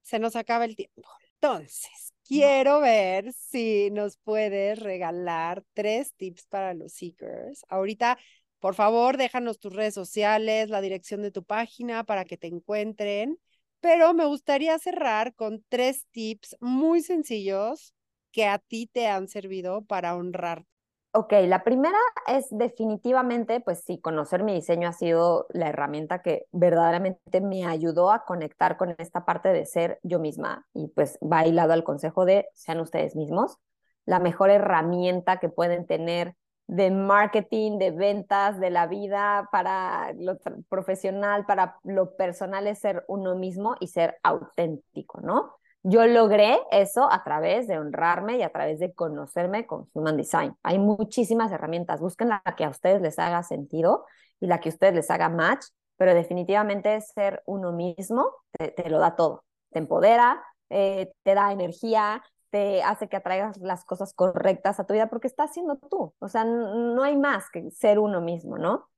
se 0.01 0.19
nos 0.19 0.35
acaba 0.35 0.65
el 0.65 0.75
tiempo. 0.75 1.07
Entonces, 1.35 2.13
quiero 2.27 2.81
ver 2.81 3.31
si 3.33 3.89
nos 3.91 4.17
puedes 4.17 4.79
regalar 4.79 5.63
tres 5.73 6.13
tips 6.15 6.47
para 6.47 6.73
los 6.73 6.93
seekers. 6.93 7.65
Ahorita, 7.69 8.17
por 8.59 8.75
favor, 8.75 9.17
déjanos 9.17 9.59
tus 9.59 9.73
redes 9.73 9.93
sociales, 9.93 10.69
la 10.69 10.81
dirección 10.81 11.21
de 11.21 11.31
tu 11.31 11.43
página 11.43 12.03
para 12.03 12.25
que 12.25 12.37
te 12.37 12.47
encuentren. 12.47 13.39
Pero 13.79 14.13
me 14.13 14.25
gustaría 14.25 14.77
cerrar 14.79 15.35
con 15.35 15.63
tres 15.69 16.05
tips 16.11 16.57
muy 16.59 17.01
sencillos 17.01 17.93
que 18.31 18.45
a 18.45 18.59
ti 18.59 18.87
te 18.87 19.07
han 19.07 19.27
servido 19.27 19.83
para 19.85 20.15
honrar 20.15 20.65
Ok, 21.11 21.33
la 21.47 21.63
primera 21.63 21.97
es 22.27 22.45
definitivamente, 22.51 23.61
pues 23.61 23.83
sí, 23.83 23.99
conocer 23.99 24.43
mi 24.43 24.53
diseño 24.53 24.87
ha 24.87 24.93
sido 24.93 25.47
la 25.49 25.69
herramienta 25.69 26.21
que 26.21 26.45
verdaderamente 26.51 27.41
me 27.41 27.65
ayudó 27.65 28.11
a 28.11 28.25
conectar 28.25 28.77
con 28.77 28.93
esta 28.99 29.25
parte 29.25 29.49
de 29.49 29.65
ser 29.65 29.99
yo 30.03 30.19
misma 30.19 30.67
y 30.71 30.87
pues 30.89 31.17
va 31.21 31.47
hilado 31.47 31.73
al 31.73 31.83
consejo 31.83 32.25
de 32.25 32.47
sean 32.53 32.79
ustedes 32.79 33.15
mismos. 33.15 33.57
La 34.05 34.19
mejor 34.19 34.51
herramienta 34.51 35.39
que 35.39 35.49
pueden 35.49 35.87
tener 35.87 36.35
de 36.69 36.91
marketing, 36.91 37.79
de 37.79 37.89
ventas, 37.89 38.59
de 38.59 38.69
la 38.69 38.85
vida, 38.85 39.49
para 39.51 40.13
lo 40.13 40.37
profesional, 40.69 41.47
para 41.47 41.79
lo 41.83 42.15
personal 42.15 42.67
es 42.67 42.77
ser 42.77 43.03
uno 43.07 43.35
mismo 43.35 43.75
y 43.79 43.87
ser 43.87 44.19
auténtico, 44.21 45.19
¿no? 45.19 45.55
Yo 45.81 46.05
logré 46.05 46.59
eso 46.71 47.11
a 47.11 47.23
través 47.23 47.67
de 47.67 47.79
honrarme 47.79 48.37
y 48.37 48.43
a 48.43 48.51
través 48.51 48.77
de 48.77 48.93
conocerme 48.93 49.65
con 49.65 49.89
Human 49.93 50.15
Design. 50.15 50.55
Hay 50.61 50.77
muchísimas 50.77 51.51
herramientas. 51.51 52.01
Busquen 52.01 52.29
la 52.29 52.43
que 52.55 52.65
a 52.65 52.69
ustedes 52.69 53.01
les 53.01 53.17
haga 53.17 53.41
sentido 53.41 54.05
y 54.39 54.45
la 54.45 54.59
que 54.59 54.69
a 54.69 54.73
ustedes 54.73 54.93
les 54.93 55.09
haga 55.09 55.27
match, 55.27 55.65
pero 55.97 56.13
definitivamente 56.13 57.01
ser 57.01 57.41
uno 57.47 57.71
mismo 57.71 58.31
te, 58.51 58.89
lo 58.91 58.99
da 58.99 59.15
todo. 59.15 59.43
Te 59.71 59.79
empodera, 59.79 60.43
eh, 60.69 61.11
te 61.23 61.33
da 61.33 61.51
energía, 61.51 62.21
te 62.49 62.83
hace 62.83 63.07
que 63.09 63.17
atraigas 63.17 63.57
las 63.57 63.85
cosas 63.85 64.13
correctas 64.13 64.79
a 64.79 64.85
tu 64.85 64.93
vida 64.93 65.07
porque 65.07 65.27
estás 65.27 65.53
siendo 65.53 65.77
tú. 65.77 66.13
O 66.19 66.27
sea, 66.27 66.45
no 66.45 67.03
hay 67.03 67.17
más 67.17 67.49
que 67.51 67.69
ser 67.71 67.99
uno 67.99 68.21
mismo, 68.21 68.57
¿no? 68.57 68.89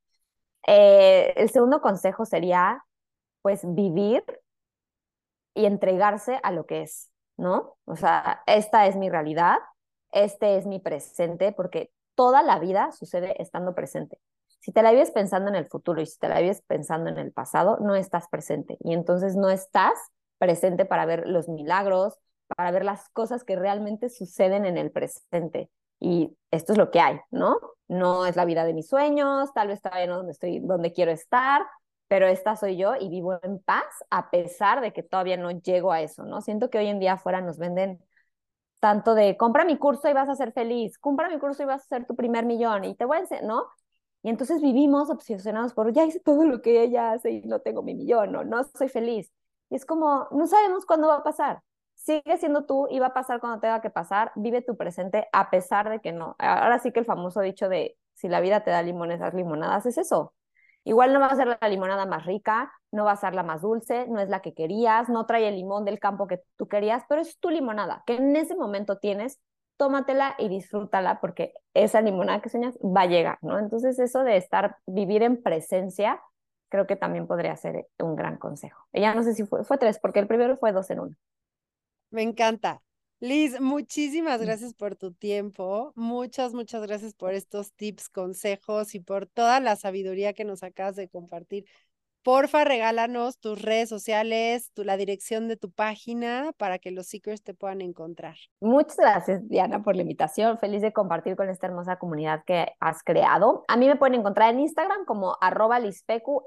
Eh, 0.67 1.33
el 1.37 1.49
segundo 1.49 1.81
consejo 1.81 2.25
sería, 2.25 2.83
pues, 3.41 3.61
vivir 3.63 4.23
y 5.53 5.65
entregarse 5.65 6.39
a 6.43 6.51
lo 6.51 6.65
que 6.65 6.83
es, 6.83 7.11
¿no? 7.37 7.77
O 7.85 7.95
sea, 7.95 8.43
esta 8.45 8.87
es 8.87 8.95
mi 8.95 9.09
realidad, 9.09 9.57
este 10.11 10.57
es 10.57 10.65
mi 10.65 10.79
presente, 10.79 11.51
porque 11.51 11.91
toda 12.15 12.43
la 12.43 12.59
vida 12.59 12.91
sucede 12.91 13.41
estando 13.41 13.75
presente. 13.75 14.19
Si 14.59 14.71
te 14.71 14.83
la 14.83 14.91
vives 14.91 15.11
pensando 15.11 15.49
en 15.49 15.55
el 15.55 15.67
futuro 15.67 16.01
y 16.01 16.05
si 16.05 16.19
te 16.19 16.29
la 16.29 16.39
vives 16.39 16.61
pensando 16.67 17.09
en 17.09 17.17
el 17.17 17.31
pasado, 17.31 17.77
no 17.81 17.95
estás 17.95 18.27
presente. 18.29 18.77
Y 18.81 18.93
entonces 18.93 19.35
no 19.35 19.49
estás 19.49 19.93
presente 20.37 20.85
para 20.85 21.05
ver 21.05 21.27
los 21.27 21.49
milagros, 21.49 22.19
para 22.55 22.71
ver 22.71 22.85
las 22.85 23.09
cosas 23.09 23.43
que 23.43 23.55
realmente 23.55 24.09
suceden 24.09 24.65
en 24.65 24.77
el 24.77 24.91
presente. 24.91 25.69
Y 25.99 26.35
esto 26.49 26.73
es 26.73 26.77
lo 26.77 26.91
que 26.91 26.99
hay, 26.99 27.19
¿no? 27.29 27.57
No 27.87 28.25
es 28.25 28.35
la 28.35 28.45
vida 28.45 28.65
de 28.65 28.73
mis 28.73 28.87
sueños, 28.87 29.53
tal 29.53 29.67
vez 29.67 29.81
todavía 29.81 30.07
no 30.07 30.17
donde 30.17 30.31
estoy, 30.31 30.59
donde 30.59 30.93
quiero 30.93 31.11
estar, 31.11 31.61
pero 32.07 32.27
esta 32.27 32.55
soy 32.55 32.77
yo 32.77 32.95
y 32.99 33.09
vivo 33.09 33.39
en 33.43 33.59
paz 33.59 33.85
a 34.09 34.31
pesar 34.31 34.81
de 34.81 34.93
que 34.93 35.03
todavía 35.03 35.37
no 35.37 35.51
llego 35.51 35.91
a 35.91 36.01
eso, 36.01 36.23
¿no? 36.23 36.41
Siento 36.41 36.69
que 36.69 36.79
hoy 36.79 36.87
en 36.87 36.99
día 36.99 37.13
afuera 37.13 37.41
nos 37.41 37.57
venden 37.57 38.03
tanto 38.79 39.13
de 39.15 39.37
compra 39.37 39.63
mi 39.63 39.77
curso 39.77 40.09
y 40.09 40.13
vas 40.13 40.27
a 40.27 40.35
ser 40.35 40.53
feliz, 40.53 40.97
compra 40.97 41.29
mi 41.29 41.39
curso 41.39 41.63
y 41.63 41.65
vas 41.67 41.83
a 41.83 41.87
ser 41.87 42.05
tu 42.07 42.15
primer 42.15 42.45
millón 42.45 42.83
y 42.83 42.95
te 42.95 43.05
voy 43.05 43.17
a 43.17 43.21
decir, 43.21 43.43
¿no? 43.43 43.67
Y 44.23 44.29
entonces 44.29 44.61
vivimos 44.61 45.09
obsesionados 45.09 45.73
por 45.73 45.91
ya 45.93 46.05
hice 46.05 46.19
todo 46.19 46.45
lo 46.45 46.61
que 46.61 46.83
ella 46.83 47.13
hace 47.13 47.31
y 47.31 47.41
no 47.43 47.61
tengo 47.61 47.83
mi 47.83 47.95
millón 47.95 48.35
o 48.35 48.43
no 48.43 48.63
soy 48.63 48.89
feliz. 48.89 49.31
Y 49.69 49.75
es 49.75 49.85
como, 49.85 50.27
no 50.31 50.47
sabemos 50.47 50.85
cuándo 50.85 51.07
va 51.07 51.17
a 51.17 51.23
pasar. 51.23 51.61
Sigue 52.03 52.37
siendo 52.39 52.65
tú 52.65 52.87
y 52.89 52.97
va 52.99 53.07
a 53.07 53.13
pasar 53.13 53.39
cuando 53.39 53.59
tenga 53.59 53.79
que 53.79 53.91
pasar. 53.91 54.31
Vive 54.35 54.63
tu 54.63 54.75
presente 54.75 55.27
a 55.31 55.51
pesar 55.51 55.87
de 55.87 55.99
que 55.99 56.11
no. 56.11 56.35
Ahora 56.39 56.79
sí 56.79 56.91
que 56.91 56.99
el 56.99 57.05
famoso 57.05 57.41
dicho 57.41 57.69
de 57.69 57.95
si 58.15 58.27
la 58.27 58.39
vida 58.39 58.63
te 58.63 58.71
da 58.71 58.81
limones, 58.81 59.21
haz 59.21 59.35
limonadas, 59.35 59.85
es 59.85 59.99
eso. 59.99 60.33
Igual 60.83 61.13
no 61.13 61.19
va 61.19 61.27
a 61.27 61.35
ser 61.35 61.59
la 61.61 61.69
limonada 61.69 62.07
más 62.07 62.25
rica, 62.25 62.71
no 62.91 63.05
va 63.05 63.11
a 63.11 63.17
ser 63.17 63.35
la 63.35 63.43
más 63.43 63.61
dulce, 63.61 64.07
no 64.07 64.19
es 64.19 64.29
la 64.29 64.41
que 64.41 64.55
querías, 64.55 65.09
no 65.09 65.27
trae 65.27 65.47
el 65.47 65.55
limón 65.55 65.85
del 65.85 65.99
campo 65.99 66.25
que 66.25 66.41
tú 66.57 66.67
querías, 66.67 67.03
pero 67.07 67.21
es 67.21 67.37
tu 67.39 67.51
limonada, 67.51 68.01
que 68.07 68.15
en 68.15 68.35
ese 68.35 68.55
momento 68.55 68.97
tienes, 68.97 69.39
tómatela 69.77 70.33
y 70.39 70.49
disfrútala 70.49 71.21
porque 71.21 71.53
esa 71.75 72.01
limonada 72.01 72.41
que 72.41 72.49
sueñas 72.49 72.79
va 72.79 73.01
a 73.01 73.05
llegar, 73.05 73.37
¿no? 73.41 73.59
Entonces 73.59 73.99
eso 73.99 74.23
de 74.23 74.37
estar, 74.37 74.77
vivir 74.87 75.21
en 75.21 75.41
presencia, 75.43 76.19
creo 76.69 76.87
que 76.87 76.95
también 76.95 77.27
podría 77.27 77.55
ser 77.57 77.87
un 77.99 78.15
gran 78.15 78.37
consejo. 78.37 78.87
Ya 78.91 79.13
no 79.13 79.21
sé 79.21 79.35
si 79.35 79.45
fue, 79.45 79.63
fue 79.63 79.77
tres, 79.77 79.99
porque 79.99 80.19
el 80.19 80.27
primero 80.27 80.57
fue 80.57 80.71
dos 80.71 80.89
en 80.89 80.99
uno. 81.01 81.15
Me 82.11 82.21
encanta. 82.21 82.81
Liz, 83.19 83.59
muchísimas 83.61 84.39
mm. 84.39 84.43
gracias 84.43 84.73
por 84.73 84.95
tu 84.95 85.13
tiempo. 85.13 85.93
Muchas, 85.95 86.53
muchas 86.53 86.81
gracias 86.85 87.13
por 87.13 87.33
estos 87.33 87.73
tips, 87.73 88.09
consejos 88.09 88.95
y 88.95 88.99
por 88.99 89.27
toda 89.27 89.59
la 89.59 89.75
sabiduría 89.75 90.33
que 90.33 90.43
nos 90.43 90.63
acabas 90.63 90.95
de 90.95 91.07
compartir. 91.07 91.65
Porfa, 92.23 92.63
regálanos 92.63 93.39
tus 93.39 93.59
redes 93.61 93.89
sociales, 93.89 94.71
tu, 94.73 94.83
la 94.83 94.95
dirección 94.95 95.47
de 95.47 95.57
tu 95.57 95.71
página 95.71 96.51
para 96.57 96.77
que 96.77 96.91
los 96.91 97.07
seekers 97.07 97.41
te 97.41 97.55
puedan 97.55 97.81
encontrar. 97.81 98.35
Muchas 98.59 98.97
gracias, 98.97 99.47
Diana, 99.47 99.81
por 99.81 99.95
la 99.95 100.03
invitación. 100.03 100.59
Feliz 100.59 100.83
de 100.83 100.93
compartir 100.93 101.35
con 101.35 101.49
esta 101.49 101.65
hermosa 101.65 101.97
comunidad 101.97 102.43
que 102.45 102.73
has 102.79 103.01
creado. 103.01 103.63
A 103.67 103.75
mí 103.75 103.87
me 103.87 103.95
pueden 103.95 104.19
encontrar 104.19 104.53
en 104.53 104.59
Instagram 104.59 105.05
como 105.05 105.35
arroba 105.41 105.79
lispecu, 105.79 106.43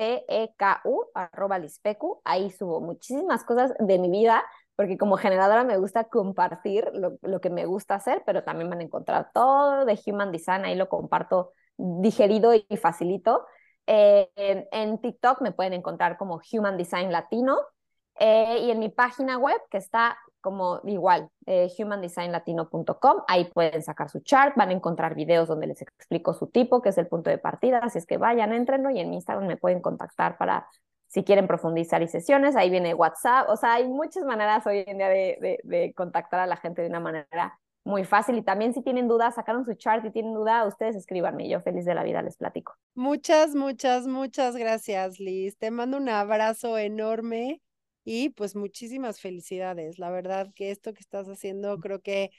L-I-Z-P-E-K-U, 0.00 1.10
arroba 1.14 1.58
lispecu. 1.58 2.20
Ahí 2.24 2.50
subo 2.50 2.80
muchísimas 2.80 3.44
cosas 3.44 3.72
de 3.78 3.98
mi 3.98 4.10
vida 4.10 4.42
porque 4.76 4.96
como 4.96 5.18
generadora 5.18 5.62
me 5.62 5.76
gusta 5.76 6.04
compartir 6.04 6.90
lo, 6.94 7.40
que 7.40 7.50
me 7.50 7.66
gusta 7.66 7.96
hacer, 7.96 8.22
pero 8.24 8.44
también 8.44 8.70
van 8.70 8.80
a 8.80 8.84
encontrar 8.84 9.30
todo 9.34 9.84
de 9.84 10.00
Human 10.06 10.32
Design, 10.32 10.64
ahí 10.64 10.74
lo 10.74 10.88
comparto 10.88 11.52
digerido 11.76 12.54
y 12.54 12.76
facilito. 12.78 13.44
Eh, 13.86 14.30
en, 14.36 14.98
TikTok 14.98 15.42
me 15.42 15.52
pueden 15.52 15.74
encontrar 15.74 16.16
como 16.16 16.40
Human 16.50 16.78
Design 16.78 17.12
Latino 17.12 17.58
eh, 18.18 18.60
y 18.62 18.70
en 18.70 18.78
mi 18.78 18.88
página 18.88 19.36
web 19.36 19.60
que 19.70 19.78
está 19.78 20.16
como 20.40 20.80
igual, 20.84 21.28
eh, 21.46 21.68
humandesignlatino.com, 21.78 23.22
ahí 23.28 23.44
pueden 23.52 23.82
sacar 23.82 24.10
su 24.10 24.20
chart, 24.20 24.54
van 24.56 24.70
a 24.70 24.72
encontrar 24.72 25.14
videos 25.14 25.48
donde 25.48 25.66
les 25.66 25.82
explico 25.82 26.34
su 26.34 26.46
tipo, 26.48 26.82
que 26.82 26.90
es 26.90 26.98
el 26.98 27.06
punto 27.06 27.30
de 27.30 27.38
partida, 27.38 27.78
así 27.78 27.98
es 27.98 28.06
que 28.06 28.16
vayan, 28.16 28.52
entrenlo 28.52 28.90
y 28.90 29.00
en 29.00 29.12
Instagram 29.14 29.46
me 29.46 29.56
pueden 29.56 29.80
contactar 29.80 30.36
para 30.38 30.68
si 31.06 31.24
quieren 31.24 31.48
profundizar 31.48 32.02
y 32.02 32.08
sesiones, 32.08 32.54
ahí 32.54 32.70
viene 32.70 32.94
WhatsApp, 32.94 33.48
o 33.48 33.56
sea, 33.56 33.74
hay 33.74 33.88
muchas 33.88 34.24
maneras 34.24 34.64
hoy 34.66 34.84
en 34.86 34.98
día 34.98 35.08
de, 35.08 35.92
contactar 35.96 36.40
a 36.40 36.46
la 36.46 36.56
gente 36.56 36.82
de 36.82 36.88
una 36.88 37.00
manera 37.00 37.58
muy 37.82 38.04
fácil 38.04 38.36
y 38.36 38.42
también 38.42 38.74
si 38.74 38.82
tienen 38.82 39.08
dudas, 39.08 39.34
sacaron 39.34 39.64
su 39.64 39.74
chart 39.74 40.04
y 40.04 40.10
tienen 40.10 40.34
duda, 40.34 40.64
ustedes 40.66 40.94
escríbanme, 40.94 41.48
yo 41.48 41.60
feliz 41.62 41.84
de 41.84 41.94
la 41.94 42.04
vida 42.04 42.22
les 42.22 42.36
platico. 42.36 42.74
Muchas, 42.94 43.56
muchas, 43.56 44.06
muchas 44.06 44.54
gracias 44.54 45.18
Liz, 45.18 45.58
te 45.58 45.72
mando 45.72 45.96
un 45.96 46.08
abrazo 46.08 46.78
enorme 46.78 47.60
y 48.12 48.30
pues 48.30 48.56
muchísimas 48.56 49.20
felicidades, 49.20 50.00
la 50.00 50.10
verdad 50.10 50.48
que 50.56 50.72
esto 50.72 50.92
que 50.92 50.98
estás 50.98 51.28
haciendo 51.28 51.78
creo 51.78 52.00
que 52.00 52.32